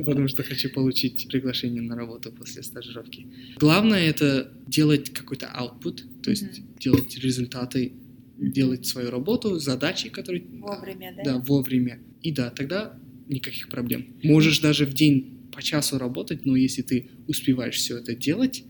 [0.05, 3.27] потому что хочу получить приглашение на работу после стажировки.
[3.57, 7.93] Главное это делать какой-то output, то есть делать результаты,
[8.37, 11.23] делать свою работу, задачи, которые Вовремя, да?
[11.23, 11.99] да, вовремя.
[12.21, 14.07] И да, тогда никаких проблем.
[14.23, 18.63] Можешь даже в день по часу работать, но если ты успеваешь все это делать,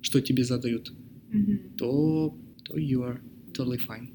[0.00, 0.92] что тебе задают,
[1.76, 3.20] то, то you are
[3.52, 4.10] totally fine.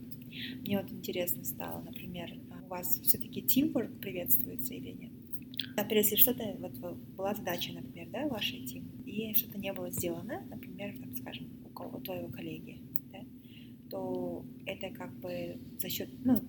[0.62, 2.36] Мне вот интересно стало, например, а
[2.74, 5.12] вас все-таки teamwork приветствуется или нет?
[5.78, 9.90] Например, если что-то, вот в- была задача, например, да, вашей тим, и что-то не было
[9.92, 12.78] сделано, например, там, скажем, у, кого, твоего коллеги,
[13.12, 13.20] да,
[13.90, 16.40] то это как бы за счет, ну,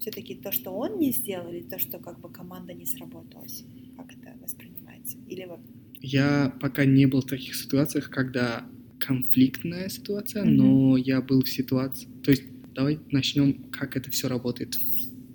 [0.00, 3.64] все-таки то, что он не сделал, или то, что как бы команда не сработалась,
[3.96, 5.16] как это воспринимается?
[5.28, 5.60] Или вот,
[6.00, 8.66] Я пока не был в таких ситуациях, когда
[8.98, 10.56] конфликтная ситуация, Мгм.
[10.56, 12.08] но я был в ситуации...
[12.22, 12.42] То есть
[12.74, 14.78] давай начнем, как это все работает в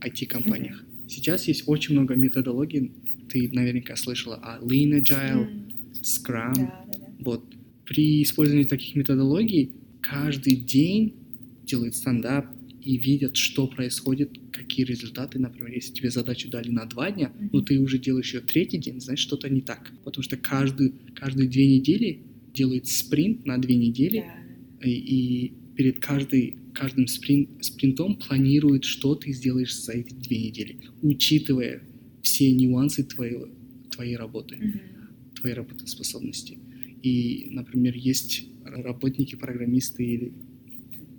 [0.02, 0.84] IT-компаниях.
[1.08, 2.92] Сейчас есть очень много методологий.
[3.30, 5.68] Ты наверняка слышала о Lean Agile, м,
[6.02, 6.54] Scrum.
[6.56, 7.08] да, да, да.
[7.20, 7.44] Вот.
[7.86, 9.72] При использовании таких методологий
[10.02, 11.14] каждый день
[11.66, 12.46] делают стендап
[12.82, 15.38] и видят, что происходит, какие результаты.
[15.40, 17.50] Например, если тебе задачу дали на два дня, Мгм.
[17.54, 19.92] но ты уже делаешь ее третий день, значит, что-то не так.
[20.04, 22.22] Потому что каждый, каждые две недели
[22.54, 24.24] делают спринт на две недели,
[24.82, 24.88] Да.
[24.88, 30.78] и, и перед каждой, каждым сприн- спринтом планируют, что ты сделаешь за эти две недели,
[31.02, 31.82] учитывая
[32.22, 33.48] все нюансы твоего,
[33.92, 34.80] твоей работы Мгм.
[35.36, 36.58] твоей работоспособности.
[37.02, 40.34] И, например, есть работники, программисты или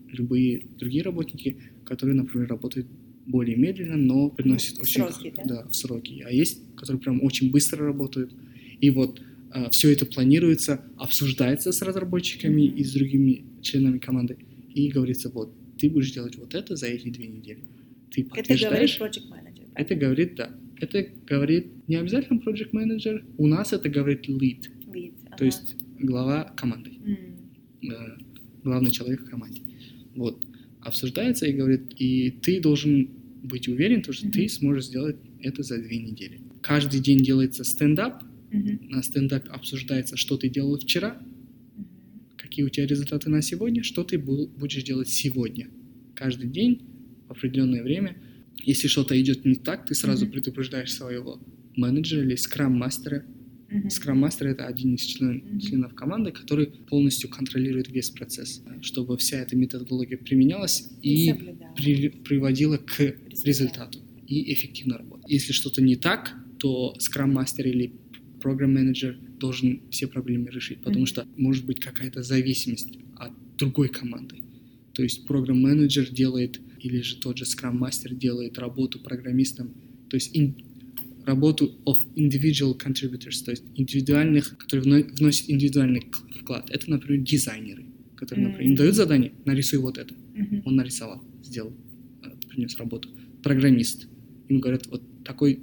[0.09, 2.87] любые другие работники, которые, например, работают
[3.27, 5.67] более медленно, но приносят в очень сроки, х- да?
[5.69, 6.23] в сроки.
[6.27, 8.33] А есть, которые прям очень быстро работают.
[8.81, 9.23] И вот
[9.71, 12.77] все это планируется, обсуждается с разработчиками Мгм.
[12.77, 14.37] и с другими членами команды.
[14.75, 17.63] И говорится, вот, ты будешь делать вот это за эти две недели.
[18.11, 19.69] Ты Это говорит подтверждаешь, project manager.
[19.75, 20.57] это говорит, да.
[20.81, 25.45] Это говорит не обязательно project manager, у нас это говорит lead, Lead, то ага.
[25.45, 26.91] есть глава команды,
[27.83, 27.89] э,
[28.65, 29.61] главный человек в команде.
[30.15, 30.45] Вот.
[30.81, 33.11] Обсуждается и говорит, и ты должен
[33.43, 34.33] быть уверен, то, что Мгм.
[34.33, 36.41] ты сможешь сделать это за две недели.
[36.63, 41.21] Каждый день делается стендап, мгм, на стендапе обсуждается, что ты делал вчера.
[42.51, 45.69] Какие у тебя результаты на сегодня, что ты бу- будешь делать сегодня.
[46.17, 46.83] Каждый день,
[47.29, 48.17] в определенное время.
[48.65, 50.33] Если что-то идет не так, ты сразу Мгм.
[50.33, 51.41] предупреждаешь своего
[51.77, 53.25] менеджера или скрам-мастера.
[53.71, 53.89] Мгм.
[53.89, 55.61] Скрам-мастер— это один из член- Мгм.
[55.61, 61.35] членов команды, который полностью контролирует весь процесс, чтобы вся эта методология применялась И и
[61.77, 63.47] при- приводила к Результату.
[63.47, 65.31] результату и эффективно работать.
[65.31, 67.93] Если что-то не так, то скрам-мастер или
[68.43, 71.07] программ-менеджер должен все проблемы решить, потому Мгм.
[71.07, 74.37] что может быть какая-то зависимость от другой команды.
[74.93, 79.73] То есть программ-менеджер делает, или же тот же скрам-мастер делает работу программистам,
[80.09, 80.55] то есть ин-
[81.25, 86.03] работу of individual contributors, то есть индивидуальных, которые вно- вносят индивидуальный
[86.41, 86.71] вклад.
[86.71, 87.85] Это, например, дизайнеры,
[88.17, 90.15] которые, например, им дают задание, нарисуй вот это.
[90.35, 90.63] Мгм.
[90.65, 91.73] Он нарисовал, сделал,
[92.25, 93.09] э, принес работу.
[93.43, 94.07] Программист.
[94.49, 95.61] Ему говорят, вот такой,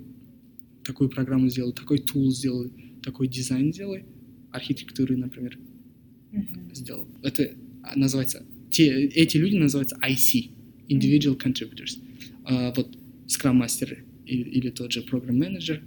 [0.84, 2.72] такую программу сделай, такой тул сделай,
[3.08, 4.04] такой дизайн сделай,
[4.52, 5.58] архитектуры, например,
[6.34, 6.76] Мгм.
[6.76, 7.08] сделал.
[7.24, 7.54] Это
[7.84, 8.86] а, называется, те,
[9.24, 10.52] эти люди называются IC,
[10.90, 11.94] Individual Contributors.
[12.44, 12.88] А вот
[13.28, 15.80] Scrum Master или, или тот же Program Manager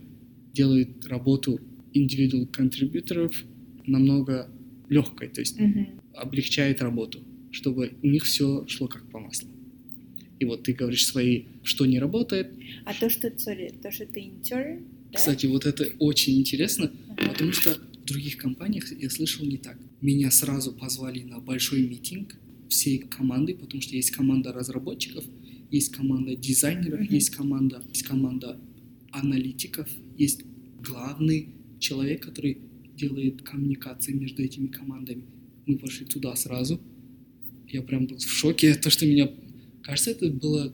[0.54, 1.60] делают работу
[1.94, 3.44] individual контрибьюторов
[3.86, 4.48] намного
[4.88, 5.86] легкой, то есть Мгм.
[6.14, 7.18] облегчает работу,
[7.50, 9.48] чтобы у них все шло как по маслу.
[10.40, 12.46] И вот ты говоришь свои, что не работает.
[12.86, 15.18] А то, что, sorry, то, что ты intern, да?
[15.18, 17.30] Кстати, вот это очень интересно, Ага.
[17.30, 19.78] потому что в других компаниях я слышал не так.
[20.00, 22.36] Меня сразу позвали на большой митинг
[22.68, 25.24] всей команды, потому что есть команда разработчиков,
[25.70, 27.14] есть команда дизайнеров, Мгм.
[27.14, 28.58] есть команда, есть команда
[29.10, 30.42] аналитиков, есть
[30.82, 31.48] главный
[31.78, 32.58] человек, который
[32.96, 35.24] делает коммуникации между этими командами.
[35.66, 36.80] Мы пошли туда сразу.
[37.68, 39.30] Я прям был в шоке, то, что меня...
[39.82, 40.72] Кажется, это было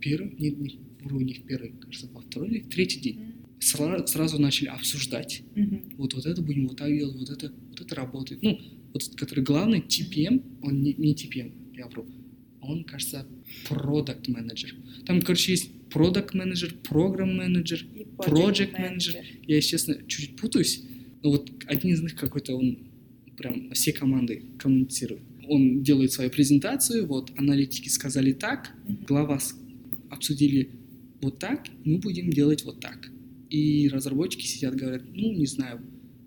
[0.00, 3.18] первый, не, не, вру, не в первый, кажется, во второй или в третий день.
[3.60, 5.42] Сразу начали обсуждать.
[5.54, 5.82] Мгм.
[5.96, 8.42] Вот, вот это будем вот так делать, вот это, вот это работает.
[8.42, 8.58] Ну,
[8.92, 12.06] вот который главный, TPM, он не, не TPM, я вру.
[12.60, 13.26] Он, кажется,
[13.68, 14.74] продукт менеджер.
[15.06, 17.84] Там, короче, есть продукт менеджер, программ менеджер.
[18.18, 19.16] Project manager.
[19.46, 20.82] Я, если честно, чуть-чуть путаюсь,
[21.22, 22.78] но вот один из них какой-то, он
[23.36, 25.22] прям все команды коммуницирует.
[25.46, 29.04] Он делает свою презентацию, вот аналитики сказали так, Мгм.
[29.06, 29.40] глава
[30.10, 30.70] обсудили
[31.22, 33.10] вот так, мы будем делать вот так.
[33.50, 35.80] И разработчики сидят, говорят, ну, не знаю,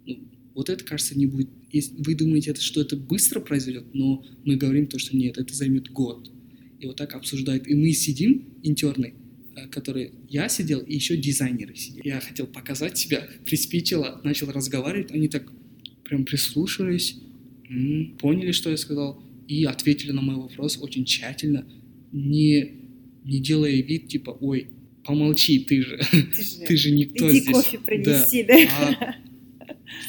[0.05, 0.19] ну,
[0.55, 1.49] вот это, кажется, не будет.
[1.71, 5.89] Если вы думаете, что это быстро произойдет, но мы говорим то, что нет, это займет
[5.89, 6.31] год.
[6.79, 7.67] И вот так обсуждают.
[7.67, 9.13] И мы сидим, интерны,
[9.55, 12.07] э, который я сидел, и еще дизайнеры сидели.
[12.07, 15.51] Я хотел показать себя, приспичило, начал разговаривать, они так
[16.03, 17.17] прям прислушались,
[18.19, 21.65] поняли, что я сказал, и ответили на мой вопрос очень тщательно,
[22.11, 22.71] не,
[23.23, 24.69] не делая вид, типа, ой,
[25.03, 27.53] помолчи, ты же, Ты же, ты же никто иди здесь.
[27.55, 27.83] кофе Да.
[27.83, 28.55] принеси, да?
[28.79, 29.15] А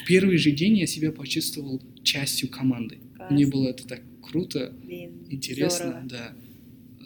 [0.03, 2.99] в первый же день я себя почувствовал частью команды.
[3.31, 3.51] Мне Классно.
[3.61, 6.09] было это так круто, Блин, интересно, здорово.
[6.09, 6.37] да.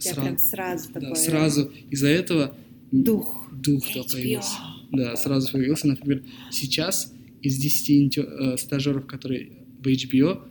[0.00, 2.56] Тебя Сра- прям сразу да, такой сразу из-за этого
[2.92, 3.48] дух.
[3.52, 4.12] дух-то HBO.
[4.12, 4.56] появился.
[4.92, 5.86] Да, сразу появился.
[5.88, 7.12] Например, сейчас
[7.42, 10.42] из 10 инте- э, стажеров, которые в HBO,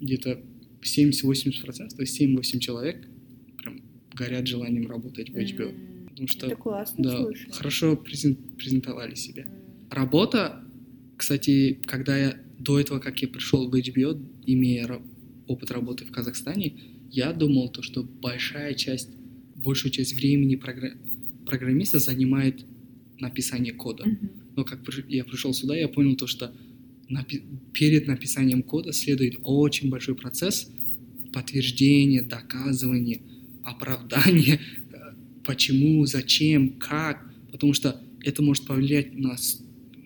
[0.00, 0.40] где-то
[0.82, 3.06] 70-80%, то есть 7-8 человек
[3.58, 3.80] прям
[4.14, 5.70] горят желанием работать в HBO.
[5.70, 5.74] М,
[6.14, 7.50] Потому что, Это классно, да, слушай.
[7.50, 9.46] хорошо презен- презентовали себя.
[9.90, 10.64] Работа,
[11.16, 15.00] кстати, когда я до этого, как я пришел в HBO, имея
[15.48, 16.74] опыт работы в Казахстане,
[17.10, 19.08] я думал, то, что большая часть,
[19.56, 20.96] большую часть времени програ-
[21.46, 22.64] программиста занимает
[23.18, 24.06] написание кода.
[24.08, 24.30] Мгм.
[24.56, 26.52] Но как я пришел сюда, я понял то, что
[27.10, 27.42] напи-
[27.72, 30.70] перед написанием кода следует очень большой процесс
[31.32, 33.20] подтверждения, доказывания,
[33.64, 34.60] оправдания,
[35.44, 39.36] почему, зачем, как, потому что это может повлиять на,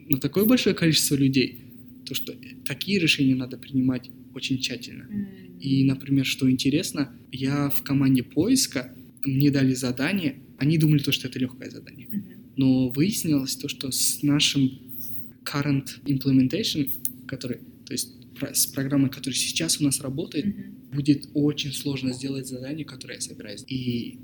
[0.09, 1.64] на такое большое количество людей,
[2.05, 2.34] то что
[2.64, 5.05] такие решения надо принимать очень тщательно.
[5.05, 5.59] М.
[5.61, 11.28] И, например, что интересно, я в команде поиска, мне дали задание, они думали то, что
[11.28, 12.09] это легкое задание.
[12.11, 12.24] Мгм.
[12.57, 14.70] Но выяснилось то, что с нашим
[15.45, 16.91] current implementation,
[17.26, 18.12] который, то есть
[18.53, 20.74] с программой, которая сейчас у нас работает, Мгм.
[20.93, 23.64] будет очень сложно сделать задание, которое я собираюсь.
[23.68, 24.18] И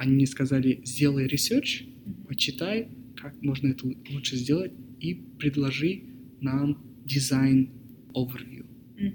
[0.00, 2.24] они мне сказали, сделай Мгм.
[2.26, 2.88] почитай,
[3.20, 6.04] как можно это лучше сделать, и предложи
[6.40, 7.68] нам дизайн
[8.14, 8.64] overview.
[8.98, 9.14] Мгм.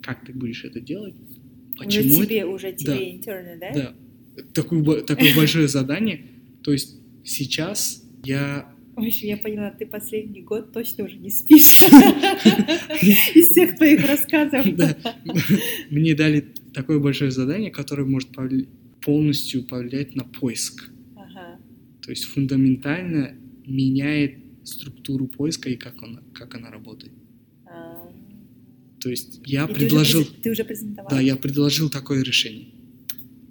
[0.00, 1.14] Как ты будешь это делать?
[1.16, 3.10] Уже Почему это- тебе, уже тебе Да.
[3.10, 3.72] интерны, да?
[3.74, 4.42] Да.
[4.54, 6.26] Такое, такое большое задание.
[6.62, 8.72] То есть сейчас я...
[8.94, 11.82] В общем, я поняла, ты последний год точно уже не спишь.
[13.34, 14.64] Из всех твоих рассказов.
[15.90, 16.40] мне дали
[16.72, 18.68] такое большое задание, которое может повли-
[19.02, 20.90] полностью повлиять на поиск.
[21.16, 21.58] Ага.
[22.02, 23.34] То есть фундаментально
[23.66, 27.12] меняет структуру поиска и как она, как она работает.
[27.66, 28.10] А.
[29.00, 30.24] То есть я И ты уже предложил...
[30.42, 31.10] Ты уже презентовал?
[31.10, 32.68] Да, я предложил такое решение.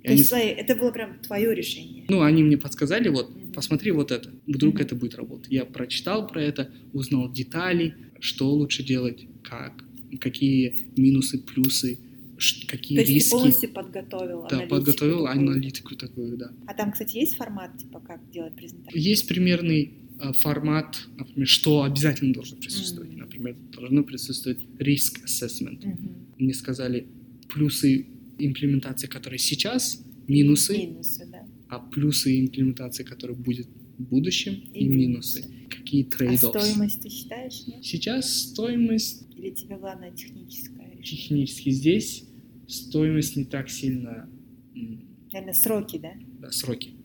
[0.03, 2.05] И То они есть, это было прям твое решение.
[2.09, 3.51] Ну, они мне подсказали, вот, Мгм.
[3.53, 4.83] посмотри вот это, вдруг Мгм.
[4.83, 5.51] это будет работать.
[5.51, 9.83] Я прочитал про это, узнал детали, что лучше делать, как,
[10.21, 11.99] какие минусы, плюсы,
[12.67, 13.29] какие То есть ты риски.
[13.31, 15.31] полностью подготовил да, аналитику подготовил такую.
[15.31, 16.51] аналитику такую, да.
[16.67, 19.01] А там, кстати, есть формат, типа, как делать презентацию?
[19.01, 23.11] Есть примерный э, формат, например, что обязательно должно присутствовать.
[23.11, 23.19] Мгм.
[23.19, 25.85] Например, должно присутствовать risk assessment.
[25.85, 26.15] Мгм.
[26.37, 27.07] Мне сказали
[27.53, 31.45] плюсы имплементации, которые сейчас, минусы, Минусы, да.
[31.67, 33.67] а плюсы имплементации, которые будет
[33.97, 35.41] в будущем, и, И минусы.
[35.41, 35.55] минусы.
[35.69, 37.83] Какие А трейд стоимость ты считаешь, нет?
[37.83, 41.03] Сейчас стоимость Или тебе главное техническое решение?
[41.03, 42.23] технически здесь,
[42.69, 44.29] стоимость не так сильно...
[45.31, 46.13] Наверное, сроки, да?
[46.41, 46.95] да, сроки.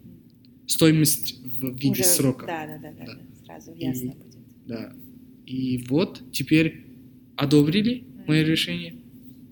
[0.66, 2.46] Стоимость в виде Уже- срока.
[2.46, 3.20] Да, да, да, да, Да.
[3.44, 4.36] сразу И- ясно будет.
[4.66, 4.94] Да.
[5.46, 6.86] И вот теперь
[7.36, 8.50] одобрили мое Мгм.
[8.50, 8.96] решение.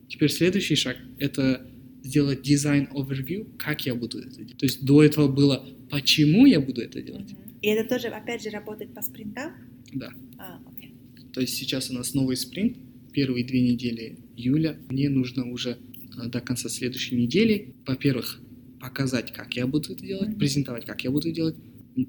[0.08, 1.68] Теперь следующий шаг— это
[2.02, 4.56] сделать дизайн overview, как я буду это делать.
[4.56, 7.30] То есть до этого было, почему я буду это делать.
[7.60, 9.52] И это тоже, опять же, работает по спринтам?
[9.92, 10.10] Да.
[10.38, 10.94] А, окей.
[11.32, 12.78] То есть сейчас у нас новый спринт,
[13.12, 14.78] первые две недели июля.
[14.90, 15.76] Мне нужно уже
[16.16, 18.40] до конца следующей недели, во-первых,
[18.80, 20.38] показать, как я буду это делать, Мгм.
[20.38, 21.56] презентовать, как я буду это делать,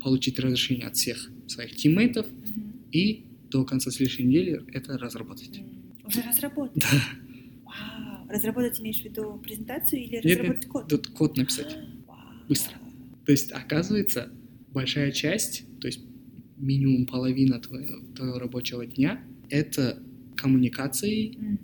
[0.01, 2.73] получить разрешение от всех своих тиммейтов Мгм.
[2.91, 5.57] и до конца следующей недели это разработать.
[5.57, 5.65] М,
[6.05, 6.81] Уже разработать?
[6.83, 6.89] Да.
[7.65, 8.27] Вау.
[8.29, 10.87] Разработать имеешь в виду презентацию или Нет, разработать код?
[10.89, 11.77] Тут код написать.
[12.07, 12.17] Вау.
[12.47, 12.73] быстро.
[13.25, 14.31] То есть, оказывается,
[14.71, 16.01] большая часть, то есть
[16.57, 20.01] минимум половина твоего, твоего рабочего дня, это
[20.35, 21.59] коммуникации, Мгм.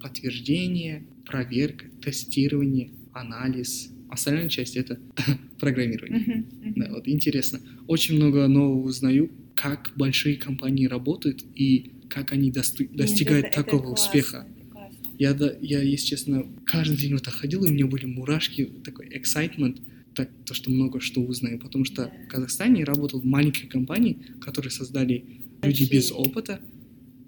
[0.00, 3.90] подтверждение, проверка, тестирование, анализ.
[4.08, 4.98] Остальная часть это
[5.58, 6.18] программирование.
[6.20, 6.46] Мгм.
[6.62, 6.74] Мгм.
[6.76, 7.60] Да, вот интересно.
[7.86, 13.62] Очень много нового узнаю, как большие компании работают и как они Нет, достигают это- это
[13.64, 14.46] такого классно, успеха.
[14.56, 14.96] это классно.
[15.18, 18.64] Я, да, я, если честно, каждый день вот так ходил, и у меня были мурашки,
[18.84, 19.80] такой excitement,
[20.14, 21.60] так, то, что много что узнаю.
[21.60, 22.12] Потому что Да.
[22.24, 25.24] в Казахстане я работал в маленькой компании, которые создали
[25.62, 26.16] люди без Большие.
[26.16, 26.60] опыта,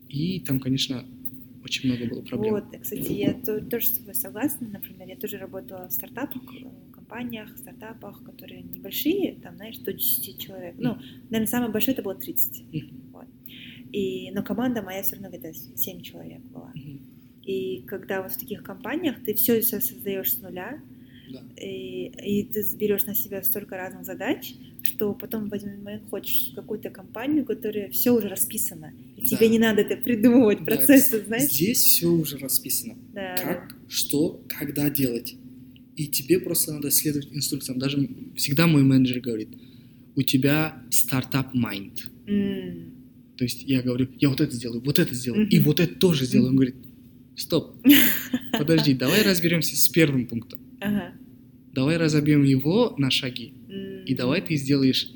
[0.09, 1.05] и там, конечно,
[1.73, 2.55] очень много было проблем.
[2.55, 4.68] Вот, кстати, я то- тоже с тобой согласна.
[4.68, 10.39] Например, я тоже работала в стартапах, э, компаниях, стартапах, которые небольшие, там, знаешь, до 10
[10.39, 10.75] человек.
[10.79, 10.97] Ну,
[11.31, 12.64] наверное, самое большое это было 30.
[12.73, 13.01] Мгм.
[13.12, 13.27] Вот.
[13.93, 16.73] И, но команда моя все равно где-то 7 человек была.
[17.43, 20.81] И когда вот в таких компаниях ты все создаешь с нуля,
[21.33, 21.41] Да.
[21.61, 26.53] и, и ты берешь на себя столько разных задач, что потом в один момент хочешь
[26.55, 29.37] какую-то компанию, которая все уже расписано, и Да.
[29.37, 31.51] тебе не надо это придумывать, Да, процессы, знаешь?
[31.51, 32.97] Здесь все уже расписано.
[33.14, 35.37] Да, Как, что, когда делать.
[35.97, 37.78] И тебе просто надо следовать инструкциям.
[37.78, 39.49] Даже всегда мой менеджер говорит,
[40.16, 42.11] у тебя стартап майнд.
[42.26, 42.93] М,
[43.37, 45.64] То есть я говорю, я вот это сделаю, вот это сделаю, и Мгм.
[45.66, 46.49] вот это тоже сделаю.
[46.49, 46.57] Он Мгм.
[46.57, 46.76] говорит,
[47.37, 47.76] стоп,
[48.59, 50.61] подожди, давай разберемся с первым пунктом.
[50.80, 51.12] Ага.
[51.72, 53.55] Давай разобьем его на шаги.
[54.07, 55.11] И давай ты сделаешь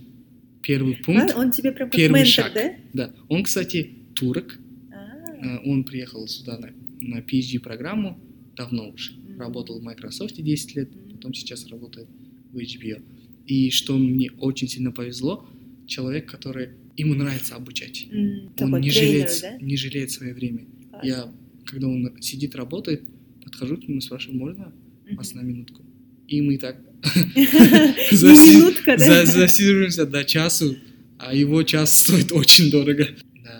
[0.63, 1.35] первый Ладно, пункт.
[1.37, 2.55] Он тебе прям первый ментор, шаг.
[2.55, 2.75] да?
[2.93, 3.15] Да.
[3.29, 4.59] Он, кстати, турок.
[4.93, 5.07] А,
[5.43, 6.71] Э, Он приехал сюда на,
[7.01, 8.19] на PhD-программу
[8.57, 9.13] давно уже.
[9.13, 9.39] Мгм.
[9.41, 11.11] Работал в Microsoft 10 лет, Мгм.
[11.11, 12.09] потом сейчас работает
[12.53, 13.03] в HBO.
[13.47, 15.47] И что мне очень сильно повезло,
[15.87, 18.07] человек, который ему нравится обучать.
[18.11, 19.59] м, Он не тренер, жалеет, да?
[19.61, 20.65] не жалеет свое время.
[20.91, 21.05] Класс.
[21.07, 21.33] Я,
[21.67, 23.03] когда он сидит, работает,
[23.45, 24.73] подхожу к нему, спрашиваю, можно
[25.07, 25.17] Мгм.
[25.17, 25.85] вас на минутку?
[26.29, 26.77] И мы так.
[28.11, 30.77] Засиживаемся до часу,
[31.19, 33.07] а его час стоит очень дорого.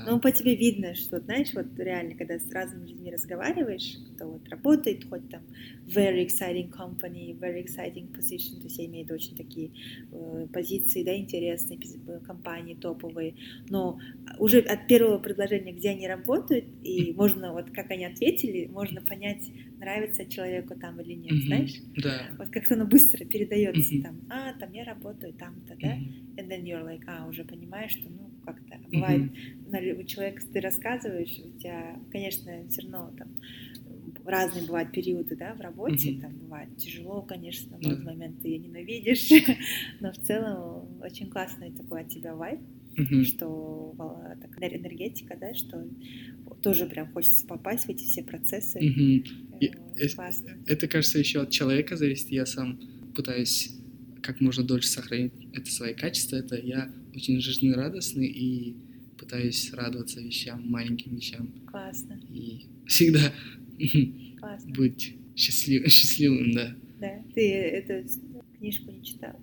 [0.09, 4.49] Ну, по тебе видно, что, знаешь, вот реально, когда с разными людьми разговариваешь, кто вот
[4.49, 5.43] работает, хоть там
[5.85, 9.73] very exciting company, very exciting position, то есть я имею в виду очень такие
[10.13, 13.35] э, позиции, да, интересные э, компании, топовые,
[13.69, 13.99] но
[14.39, 19.43] уже от первого предложения, где они работают, и можно, вот как они ответили, можно понять,
[19.81, 21.47] нравится человеку там или нет, Мгм.
[21.47, 21.75] знаешь?
[21.97, 22.31] Да.
[22.39, 24.03] Вот как-то оно быстро передается Мгм.
[24.03, 26.13] там, а, там я работаю там-то, да, Мгм.
[26.39, 29.35] and then you're like, а, уже понимаешь, что, ну, как-то бывает, Мгм.
[29.67, 33.29] на лю- человек, ты рассказываешь, у тебя, конечно, все равно там
[34.25, 36.21] разные бывают периоды, да, в работе, Мгм.
[36.21, 39.29] там бывает тяжело, конечно, в этот момент ты ее ненавидишь,
[40.01, 42.61] но в целом очень классный такой от тебя вайб,
[42.97, 43.25] Мгм.
[43.25, 43.95] что
[44.41, 45.85] такая энергетика, да, что
[46.63, 48.81] тоже прям хочется попасть в эти все процессы.
[48.81, 49.25] Мгм.
[49.61, 49.73] И-
[50.15, 50.59] Классно.
[50.67, 52.31] Это, кажется, еще от человека зависит.
[52.31, 52.79] Я сам
[53.15, 53.73] пытаюсь
[54.23, 56.37] как можно дольше сохранить это свои качества.
[56.37, 58.77] Это я очень жизнерадостный и
[59.19, 61.51] пытаюсь радоваться вещам, маленьким вещам.
[61.67, 63.33] Классно, И всегда
[64.39, 64.73] классно.
[64.75, 66.77] быть счастлив- счастливым, да.
[67.01, 68.09] Да, ты эту
[68.59, 69.39] книжку не читал?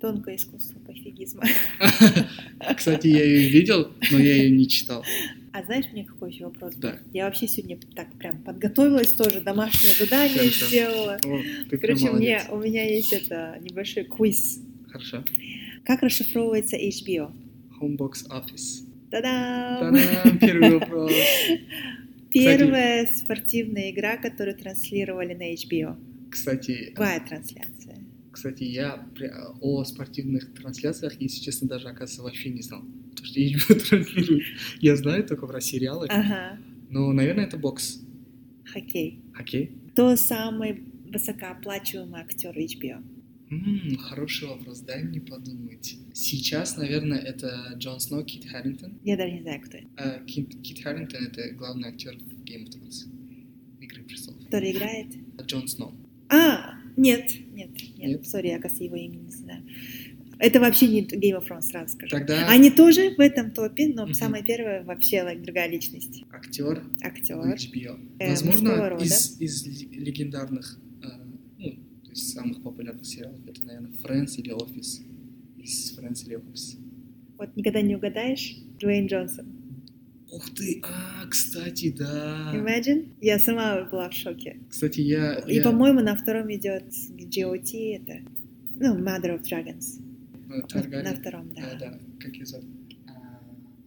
[0.00, 1.42] Тонкое искусство пофигизма.
[2.76, 5.04] Кстати, я ее видел, но я ее не читал.
[5.52, 6.74] А знаешь, мне какой еще вопрос?
[6.76, 6.98] Да.
[7.12, 10.66] Я вообще сегодня так прям подготовилась тоже, домашнее задание Хорошо.
[10.66, 11.18] сделала.
[11.24, 12.46] О, ты Короче, мне, молодец.
[12.50, 14.60] у меня есть это небольшой квиз.
[14.88, 15.22] Хорошо.
[15.84, 17.32] Как расшифровывается HBO?
[17.80, 18.86] Homebox Office.
[19.10, 19.94] Та-дам!
[19.94, 20.38] Та-дам!
[20.38, 21.12] Первый вопрос.
[22.30, 25.96] Первая спортивная игра, которую транслировали на HBO.
[26.30, 27.98] Кстати, Какая трансляция?
[28.30, 29.06] Кстати, я
[29.60, 32.82] о спортивных трансляциях, если честно, даже, оказывается, вообще не знал.
[33.20, 34.44] HBO транслирует.
[34.80, 36.06] Я знаю только про сериалы.
[36.08, 36.58] Ага,
[36.90, 38.00] Но, наверное, это бокс.
[38.64, 39.20] хоккей.
[39.34, 39.70] Хоккей?
[39.92, 40.82] Кто самый
[41.12, 43.02] высокооплачиваемый актер HBO?
[43.50, 45.96] М, хороший вопрос, дай мне подумать.
[46.14, 48.98] Сейчас, наверное, это Джон Сноу, Кит Харрингтон.
[49.04, 49.86] Я даже не знаю, кто это.
[49.96, 53.06] А, Кит, Кит Харрингтон— это главный актер в Game of Thrones.
[53.80, 54.42] Игры престолов.
[54.44, 55.08] Который играет?
[55.46, 55.92] Джон Сноу.
[56.30, 58.26] А, нет, нет, нет, Нет?
[58.26, 59.62] сори, я, кажется, его имя не знаю.
[60.44, 62.10] Это вообще не Game of Thrones, сразу скажу.
[62.10, 64.14] Тогда Они тоже в этом топе, но Мгм.
[64.14, 66.24] самая первая вообще like, другая личность.
[66.32, 67.36] актер Актер.
[67.36, 67.96] HBO.
[68.18, 71.06] Э, Возможно, из, из легендарных, э,
[71.58, 71.70] ну,
[72.04, 75.00] то есть самых популярных сериалов, это, наверное, Friends или Office.
[75.58, 76.76] Из Friends или Office.
[77.38, 78.56] Вот никогда не угадаешь?
[78.80, 79.46] Дуэйн Джонсон.
[80.32, 82.52] Ух ты, а, кстати, да.
[82.54, 83.10] Imagine?
[83.20, 84.56] Я сама была в шоке.
[84.68, 85.34] Кстати, я...
[85.46, 86.84] И, я- по-моему, на втором идет
[87.16, 88.14] GOT, это,
[88.80, 90.00] ну, Mother of Dragons.
[90.52, 91.62] Э, На, втором, да.
[91.62, 92.66] Да, да, как ее зовут?
[93.08, 93.40] А,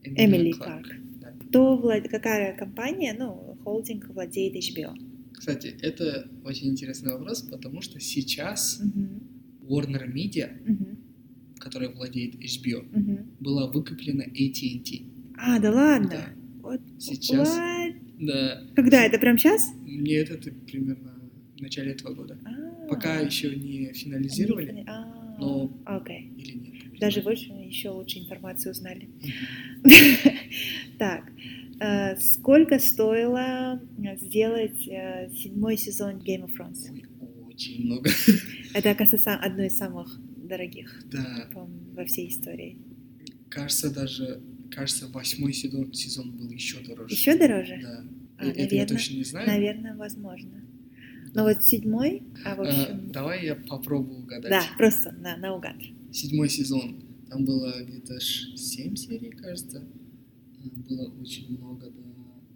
[0.03, 0.87] Эмили Кларк.
[1.21, 1.31] Да.
[1.47, 2.07] Кто влад...
[2.09, 4.93] Какая компания, ну, холдинг владеет HBO?
[5.33, 9.21] Кстати, это очень интересный вопрос, потому что сейчас Мгм,
[9.69, 10.97] Warner Media, мгм,
[11.59, 13.27] которая владеет HBO, мгм.
[13.39, 15.05] была выкуплена AT&T.
[15.37, 16.09] А, да ладно?
[16.09, 16.29] Да.
[16.61, 16.81] Вот.
[16.99, 17.95] Сейчас, What?
[18.19, 19.03] да, Когда?
[19.03, 19.71] Это прям сейчас?
[19.85, 21.11] мне это примерно
[21.57, 22.37] в начале этого года.
[22.45, 26.31] А, Пока еще не финализировали, а, но- Окей.
[26.37, 26.99] или нет.
[26.99, 29.09] Даже больше, еще лучше информацию узнали.
[30.97, 31.29] Так,
[31.79, 37.05] э, сколько стоило э, сделать э, седьмой сезон Game of Thrones?
[37.47, 38.09] Очень много.
[38.73, 41.49] Это, оказывается, одно из самых дорогих Да,
[41.93, 42.77] во всей истории.
[43.49, 47.13] кажется, даже, кажется, восьмой сезон, сезон был еще дороже.
[47.13, 47.79] Еще дороже?
[47.81, 48.03] Да.
[48.37, 49.47] А, это я наверно, точно не знаю.
[49.47, 50.61] Наверное, возможно.
[51.35, 53.11] Но вот седьмой, а в Э, общем...
[53.11, 54.49] давай я попробую угадать.
[54.49, 55.75] Да, просто на, наугад.
[56.11, 57.03] Седьмой сезон.
[57.29, 59.79] Там было где-то 7 серий, кажется.
[60.63, 62.01] Э, Было очень много да,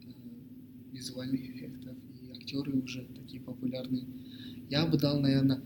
[0.03, 1.95] э, визуальных эффектов.
[2.23, 4.03] И актеры уже такие популярные.
[4.69, 5.61] Я бы дал, наверное,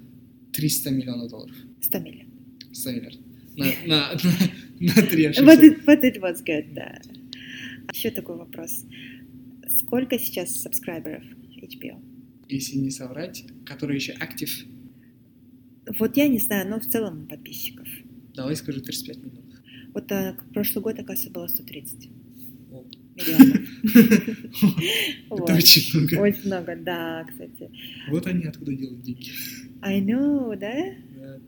[0.53, 1.55] 300 миллионов долларов.
[1.82, 2.34] 100 миллионов.
[2.74, 3.22] 100 миллиардов.
[3.55, 5.28] На, на, на, на три.
[5.28, 6.99] Вот it, but it was good, да.
[7.93, 8.84] Еще такой вопрос.
[9.68, 11.24] Сколько сейчас сабскрайберов
[11.61, 12.01] HBO?
[12.50, 14.66] Если не соврать, который еще актив,
[16.00, 17.88] Вот я не знаю, но в целом подписчиков.
[18.36, 19.44] давай скажу 35 минут.
[19.94, 22.10] Вот а, прошлый год, оказывается, было 130
[22.72, 22.84] О.
[23.16, 23.70] миллионов.
[25.32, 26.16] Это очень много.
[26.16, 27.70] Очень много, да, кстати.
[28.10, 29.30] Вот они откуда делают деньги.
[29.82, 30.74] I know, да?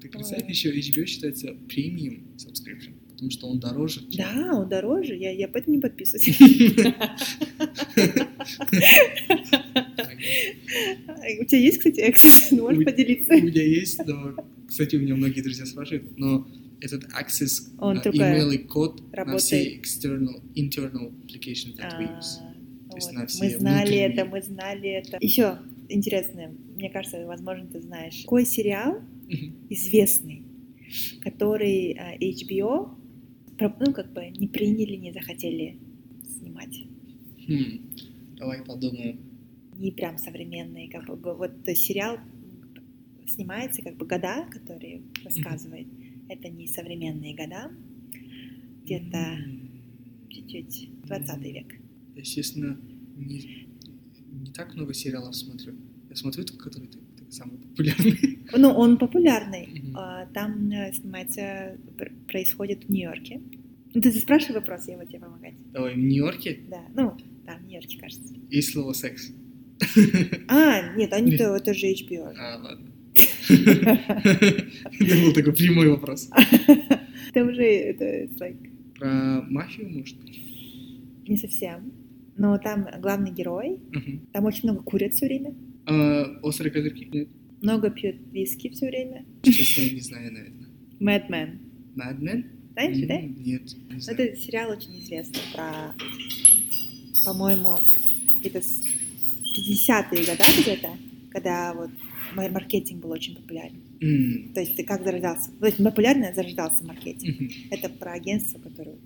[0.02, 4.02] Ты представь, еще HBO считается премиум subscription, потому что он дороже.
[4.18, 6.38] Да, он дороже, я, я поэтому не подписываюсь.
[11.42, 12.48] У тебя есть, кстати, Access?
[12.56, 13.34] Ну, Можешь У- поделиться?
[13.34, 14.36] У меня есть, но,
[14.68, 16.48] кстати, у меня многие друзья спрашивают, но
[16.82, 19.42] этот access, Он только email и код на работает.
[19.42, 22.40] все external, internal applications that we А, use.
[22.88, 22.96] вот.
[22.96, 24.08] есть на Мы все знали внутренние.
[24.08, 25.18] это, мы знали это.
[25.22, 25.58] Еще
[25.90, 28.22] интересно, мне кажется, возможно, ты знаешь.
[28.24, 29.00] Какой сериал
[29.70, 30.44] известный,
[31.22, 32.90] который а, HBO
[33.60, 35.78] ну, как бы не приняли, не захотели
[36.38, 36.84] снимать?
[37.48, 37.80] Хм,
[38.38, 39.20] Давай подумаем.
[39.78, 42.18] Не прям современный, как бы вот сериал
[43.28, 45.88] снимается как бы года, которые рассказывает.
[46.30, 47.72] Это не современные года,
[48.84, 49.70] где-то М,
[50.30, 51.74] чуть-чуть 20 век.
[52.16, 52.80] Естественно,
[53.18, 53.68] не,
[54.32, 55.74] не так много сериалов смотрю.
[56.10, 58.40] Я смотрю только, который ты, ты самый популярный.
[58.58, 59.68] Ну, он популярный.
[59.96, 63.42] А, Там э, снимается, пр- происходит в Нью-Йорке.
[63.94, 65.56] Ну, ты спрашивай вопрос, я вот тебе помогать.
[65.74, 68.34] Давай, в Нью-Йорке Да, ну, да, в Нью-Йорке, кажется.
[68.52, 69.32] есть слово секс.
[70.48, 72.34] А, нет, они то, это же HBO.
[72.38, 72.92] А, ладно.
[73.48, 76.30] Это был такой прямой вопрос.
[77.30, 78.06] Это уже, это
[78.40, 80.40] like, Про мафию, может быть?
[81.28, 81.92] не совсем.
[82.38, 83.80] Но там главный герой,
[84.34, 85.54] там очень много курят все время,
[85.86, 87.06] А, Острые козырьки?
[87.12, 87.30] Нет,
[87.62, 89.26] много пьют виски все время.
[89.44, 90.68] честно, я не знаю, наверное.
[91.00, 92.46] Mad Men?
[92.74, 93.22] Знаешь, да?
[93.22, 93.60] Нет, не
[93.90, 93.98] Ну.
[94.08, 95.94] Это сериал очень известный про,
[97.26, 97.78] по-моему,
[98.62, 98.84] с
[99.56, 100.98] 50-е года где-то,
[101.32, 101.90] когда вот
[102.36, 103.82] мой маркетинг был очень популярен.
[104.02, 107.40] М, То есть как зарождался, то есть популярно зарождался маркетинг.
[107.40, 107.50] мгм.
[107.72, 108.98] Это про агентство, которое,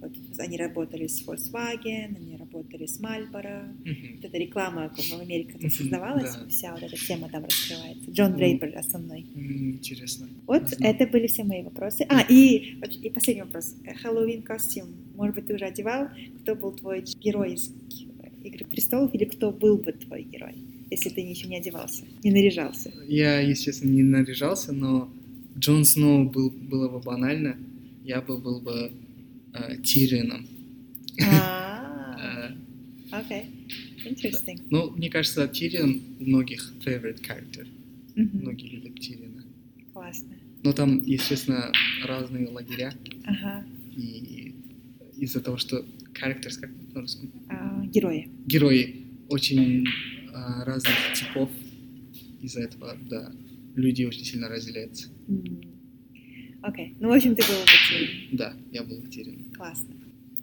[0.00, 3.74] вот, они работали с Volkswagen, они работали с Marlboro.
[3.84, 4.16] Мгм.
[4.16, 6.46] Вот эта реклама в Америке Мгм, создавалась, да.
[6.48, 8.10] вся вот эта тема там раскрывается.
[8.10, 9.26] Джон Дрейпер основной.
[9.34, 10.28] М, Интересно.
[10.46, 12.06] Вот это были все мои вопросы.
[12.08, 13.74] А, и, и последний вопрос.
[14.02, 14.88] Хэллоуин костюм.
[15.14, 16.08] Может быть, ты уже одевал?
[16.42, 17.70] Кто был твой герой из
[18.44, 20.54] Игры престолов или кто был бы твой герой,
[20.90, 22.92] если ты еще не одевался, не наряжался?
[23.06, 25.10] Я, если честно, не наряжался, но
[25.58, 27.56] Джон Сноу был, было бы банально.
[28.04, 28.92] Я бы был бы
[29.52, 30.46] э, Тирионом.
[31.20, 31.58] А,
[32.18, 32.50] Э,
[33.10, 33.44] окей.
[34.04, 34.60] Interesting.
[34.70, 37.66] Ну, мне кажется, Тирион у многих favorite character.
[38.14, 39.44] Многие любят Тириона.
[39.92, 40.30] Классно.
[40.62, 41.72] Но там, естественно,
[42.04, 42.92] разные лагеря.
[43.24, 43.64] Ага.
[43.96, 44.54] И
[45.16, 45.84] из-за того, что
[46.20, 48.28] characters, как на русском, А, герои.
[48.46, 49.86] герои очень
[50.32, 51.50] а, разных типов.
[52.42, 53.32] Из-за этого, да,
[53.74, 55.08] люди очень сильно разделяются.
[56.62, 56.94] Окей.
[57.00, 58.10] Ну, в общем, ты был потерян.
[58.32, 59.44] Да, я был Тирион.
[59.56, 59.94] Классно.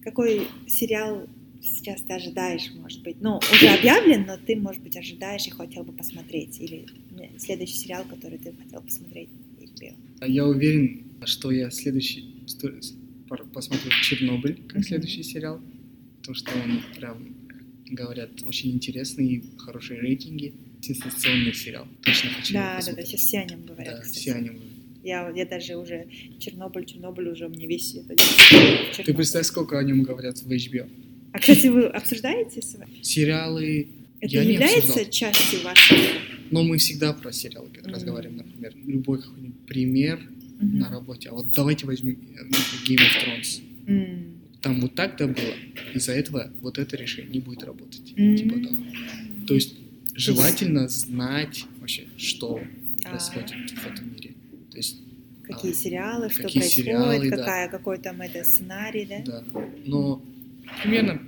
[0.04, 1.28] Какой сериал
[1.62, 3.18] сейчас ты ожидаешь, может быть?
[3.22, 6.60] Ну, уже объявлен, но ты, может быть, ожидаешь и хотел бы посмотреть.
[6.60, 6.86] Или
[7.38, 9.30] следующий сериал, который ты хотел посмотреть.
[10.20, 12.26] А Я уверен, что я следующий
[13.28, 14.84] посмотрю Чернобыль как Мгм.
[14.84, 15.60] следующий сериал,
[16.20, 17.36] потому что он прям,
[17.90, 20.54] говорят, очень интересный и хорошие рейтинги.
[20.82, 21.88] Сенсационный сериал.
[22.04, 24.20] Точно хочу Да, да, да, сейчас все о нем говорят, Да, кстати.
[24.20, 24.60] все о нем.
[25.04, 26.08] Я, я даже уже
[26.40, 28.16] Чернобыль, Чернобыль уже мне весь это
[29.04, 30.88] Ты представь, сколько о нем говорят в HBO.
[31.34, 33.02] А, кстати, вы обсуждаете с вами?
[33.02, 33.88] Сериалы,
[34.20, 35.12] Это Я не является обсуждал.
[35.12, 36.00] частью вашего?
[36.52, 37.92] но мы всегда про сериалы Мгм.
[37.92, 38.74] разговариваем, например.
[38.86, 40.20] Любой какой-нибудь пример
[40.60, 40.80] Мгм.
[40.80, 41.30] на работе.
[41.30, 42.16] А вот давайте возьмем
[42.88, 43.62] Game of Thrones.
[43.88, 44.24] М.
[44.62, 45.54] Там вот так-то было.
[45.94, 48.14] Из-за этого вот это решение не будет работать.
[48.16, 48.36] М.
[48.38, 48.78] Типа того.
[49.48, 49.76] То есть
[50.16, 52.62] желательно знать вообще, что
[53.04, 53.10] А.
[53.10, 54.34] происходит в этом мире.
[54.72, 54.98] То есть,
[55.44, 57.38] Какие сериалы, что какие происходит, сериалы, да.
[57.38, 59.20] какая, какой там это сценарий, да?
[59.26, 59.44] да.
[59.86, 60.26] Но
[60.82, 61.22] примерно,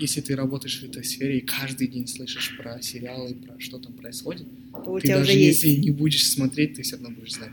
[0.00, 3.92] если ты работаешь в этой сфере и каждый день слышишь про сериалы, про что там
[3.92, 5.62] происходит, То ты даже уже есть.
[5.62, 7.52] если не будешь смотреть, ты все равно будешь знать.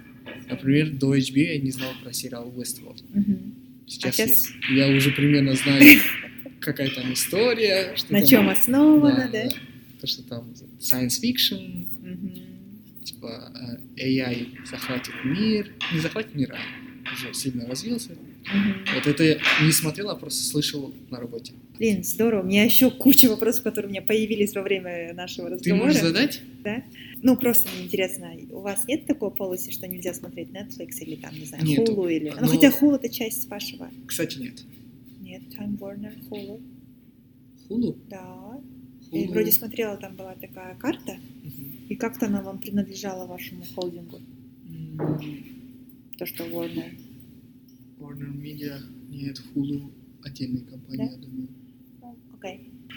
[0.50, 3.04] Например, до HBO я не знал про сериал Westworld.
[3.14, 3.54] Мгм.
[3.88, 6.00] Сейчас, А щас- Я, я уже примерно знаю,
[6.60, 7.94] какая там история.
[7.96, 9.48] Что На там- чем основано, да?
[10.02, 12.34] То, что там science fiction, Мгм.
[13.04, 13.52] типа
[13.98, 15.72] э, AI захватит мир.
[15.94, 18.12] Не захватит мир, а уже сильно развился.
[18.54, 18.86] Мгм.
[18.96, 21.54] Вот это я не смотрел, а просто слышал на работе.
[21.78, 22.42] Блин, здорово.
[22.42, 25.86] У меня еще куча вопросов, которые у меня появились во время нашего Ты разговора.
[25.86, 26.42] можешь задать?
[26.64, 26.84] Да?
[27.22, 31.34] Ну, просто мне интересно, у вас нет такого полоси, что нельзя смотреть Netflix или там,
[31.36, 31.94] не знаю, Нету.
[31.94, 32.30] Hulu или...
[32.32, 33.90] Ну, Но- хотя Hulu это часть вашего.
[34.08, 34.64] Кстати, нет.
[35.22, 36.62] Нет, Time Warner, Hulu.
[37.70, 37.98] Hulu?
[38.10, 38.60] Да.
[39.12, 39.30] Я Hulu.
[39.32, 41.86] вроде смотрела, там была такая карта, Мгм.
[41.90, 44.20] и как-то она вам принадлежала вашему холдингу.
[44.68, 45.44] М,
[46.18, 46.92] То, что Warner.
[48.00, 48.80] Warner Media,
[49.10, 49.92] нет, Hulu
[50.24, 51.12] отдельная компания, Да?
[51.12, 51.48] я думаю.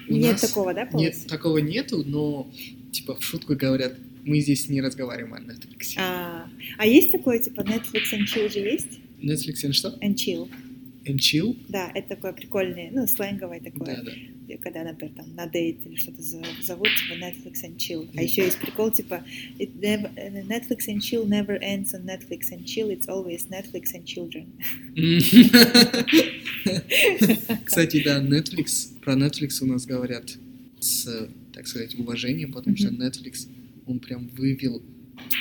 [0.08, 1.06] У Нет нас такого, да, полосы?
[1.06, 2.50] Нет, такого нету, но
[2.92, 3.94] типа в шутку говорят,
[4.24, 5.94] мы здесь не разговариваем о Netflix.
[5.96, 6.48] А,
[6.78, 8.98] а есть такое, типа, Netflix and Chill же есть?
[9.20, 9.96] Netflix and что?
[10.02, 10.48] And Chill.
[11.06, 11.56] And chill?
[11.68, 13.96] Да, это такое прикольное, ну, сленговое такое.
[13.96, 14.12] Да, да.
[14.58, 18.06] когда, например, там на дейт или что-то зовут, типа Netflix and chill.
[18.16, 19.24] А еще есть прикол, типа
[19.58, 20.10] it never,
[20.46, 24.46] Netflix and chill never ends on Netflix and chill, it's always Netflix and children.
[27.64, 30.36] Кстати, да, Netflix, про Netflix у нас говорят
[30.80, 33.02] с, так сказать, уважением, потому что Мгм.
[33.02, 33.48] Netflix,
[33.86, 34.82] он прям вывел,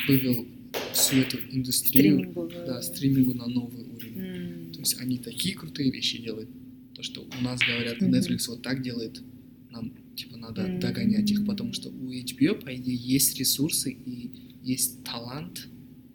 [0.07, 0.48] вывел
[0.94, 2.52] всю эту индустрию, Стримингу.
[2.65, 4.18] да, стримингу на новый уровень.
[4.19, 6.49] М, То есть они такие крутые вещи делают.
[6.95, 8.14] То, что у нас говорят, Мгм.
[8.14, 9.22] Netflix вот так делает,
[9.69, 10.80] нам типа надо М.
[10.80, 14.31] догонять их, потому что у HBO, по идее, есть ресурсы и
[14.64, 15.68] есть талант,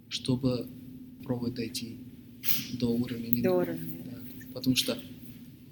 [0.08, 0.66] чтобы
[1.22, 1.98] пробовать дойти
[2.78, 3.42] до уровня.
[3.42, 4.04] До уровня.
[4.04, 4.18] Да.
[4.52, 4.98] Потому что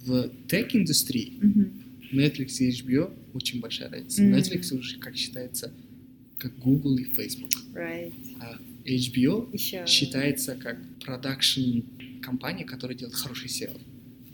[0.05, 1.73] в тег-индустрии Мгм.
[2.13, 4.23] Netflix и HBO очень большая разница.
[4.23, 4.35] Мгм.
[4.35, 5.73] Netflix уже, как считается,
[6.39, 7.51] как Google и Facebook.
[7.75, 8.13] Right.
[8.41, 9.85] А HBO Еще.
[9.87, 11.81] считается как продакшн
[12.21, 13.81] компания, которая делает хороший сериал.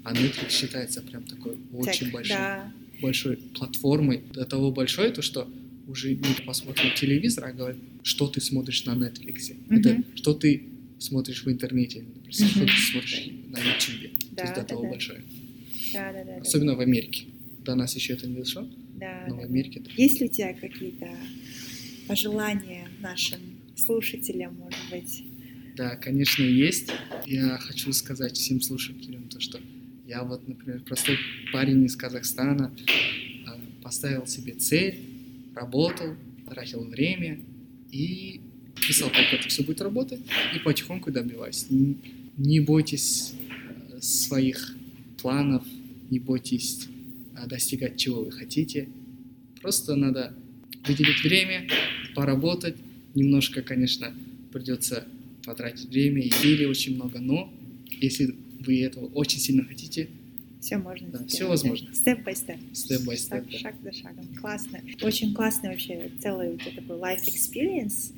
[0.04, 2.72] А Netflix считается прям такой очень Tech, большой, Да.
[3.02, 4.22] большой платформой.
[4.32, 5.48] До того большой, то что
[5.86, 9.54] уже не посмотрим телевизор, а говорят, что ты смотришь на Netflix.
[9.70, 10.04] Это Мгм.
[10.14, 10.62] что ты
[10.98, 12.66] смотришь в интернете, например, что Мгм.
[12.66, 14.18] ты смотришь на YouTube.
[14.30, 14.88] То Да, есть до того да.
[14.88, 15.22] большое.
[15.92, 16.40] Да, да, да, да.
[16.40, 17.26] Особенно в Америке.
[17.64, 18.66] До нас еще это не дошло,
[18.96, 19.48] Да, но в да, да.
[19.48, 19.90] Америке да.
[19.96, 21.08] Есть ли у тебя какие-то
[22.06, 23.40] пожелания нашим
[23.76, 25.24] слушателям, может быть?
[25.76, 26.90] Да, конечно, есть.
[27.26, 29.60] Я хочу сказать всем слушателям то, что
[30.06, 31.16] я вот, например, простой
[31.52, 32.74] парень из Казахстана,
[33.46, 34.98] а, поставил себе цель,
[35.54, 36.16] работал,
[36.48, 37.40] тратил время
[37.92, 38.40] и
[38.74, 40.20] писал, как это все будет работать,
[40.54, 41.66] и потихоньку добиваюсь.
[41.70, 43.34] Не бойтесь
[43.90, 44.76] э, своих
[45.20, 45.64] планов,
[46.10, 46.88] не бойтесь
[47.36, 48.88] а, достигать чего вы хотите.
[49.60, 50.34] Просто надо
[50.86, 51.68] выделить время,
[52.14, 52.76] поработать.
[53.14, 54.12] Немножко, конечно,
[54.52, 55.06] придется
[55.44, 57.52] потратить время и силы очень много, но
[57.90, 60.08] если вы этого очень сильно хотите,
[60.60, 61.94] Все можно Да, всё возможно.
[61.94, 62.56] Степ by степ.
[62.72, 63.60] степ by Шаг, степ.
[63.60, 64.26] шаг за шагом.
[64.40, 64.80] Классно.
[65.02, 68.12] Очень классный вообще целый тебя такой life experience.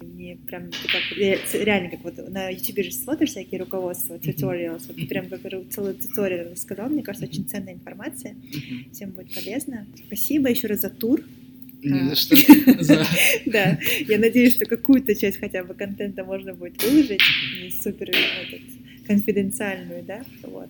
[0.00, 5.08] Мне прям как ре- реально как вот на YouTube же смотришь всякие руководства, tutorials, вот
[5.08, 5.40] прям как
[5.70, 8.34] целый туториал рассказал, мне кажется, очень ценная информация,
[8.92, 9.86] всем будет полезно.
[10.06, 11.22] Спасибо еще раз за тур.
[11.84, 12.04] Не А.
[12.08, 12.36] за что.
[13.46, 13.78] Да,
[14.08, 17.20] я надеюсь, что какую-то часть хотя бы контента можно будет выложить,
[17.62, 18.10] не супер
[19.06, 20.68] конфиденциальную, да, вот.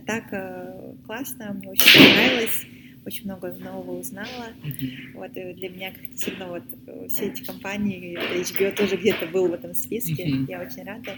[0.00, 2.66] А так э, классно, мне очень понравилось,
[3.04, 4.48] очень много нового узнала.
[5.14, 9.48] Вот, и для меня как-то сильно вот э, все эти компании, HBO тоже где-то был
[9.48, 10.28] в этом списке.
[10.48, 11.16] Я очень рада.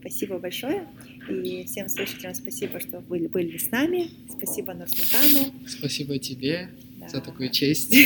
[0.00, 0.86] Спасибо большое.
[1.30, 4.08] И всем слушателям спасибо, что были, были с нами.
[4.30, 5.52] Спасибо Нурсултану.
[5.66, 7.08] Спасибо тебе Да.
[7.08, 7.96] за такую честь.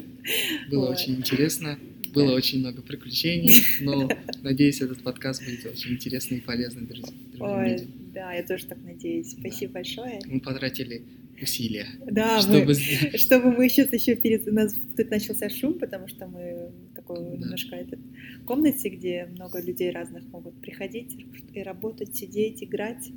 [0.70, 1.78] Было очень интересно.
[2.14, 4.08] Было очень много приключений, но
[4.42, 7.88] надеюсь, этот подкаст будет очень интересный и полезный друз- другим Ой, людям.
[8.18, 9.36] Да, я тоже так надеюсь.
[9.38, 10.20] Спасибо большое.
[10.26, 11.04] Мы потратили
[11.40, 12.74] усилия, Да, чтобы мы,
[13.18, 17.16] чтобы мы сейчас еще перед у нас тут начался шум, потому что мы в такой
[17.18, 17.36] Да.
[17.36, 18.00] немножко этот,
[18.44, 21.16] комнате, где много людей разных могут приходить
[21.54, 23.08] и работать, сидеть, играть.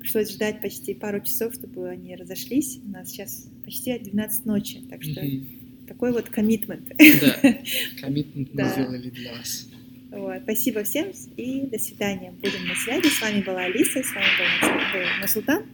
[0.00, 2.80] Пришлось ждать почти пару часов, чтобы они разошлись.
[2.84, 5.46] У нас сейчас почти 12 ночи, так что Мгм.
[5.86, 6.88] такой вот коммитмент.
[6.98, 7.36] Да,
[8.00, 8.72] коммитмент мы Да.
[8.72, 9.68] сделали для вас.
[10.12, 10.42] Вот.
[10.42, 12.30] Спасибо всем и до свидания.
[12.32, 13.08] Будем на связи.
[13.08, 15.64] С вами была Алиса, с вами был Насултан.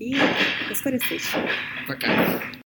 [0.00, 0.16] И
[0.68, 1.28] до скорой встречи.
[1.86, 2.63] Пока.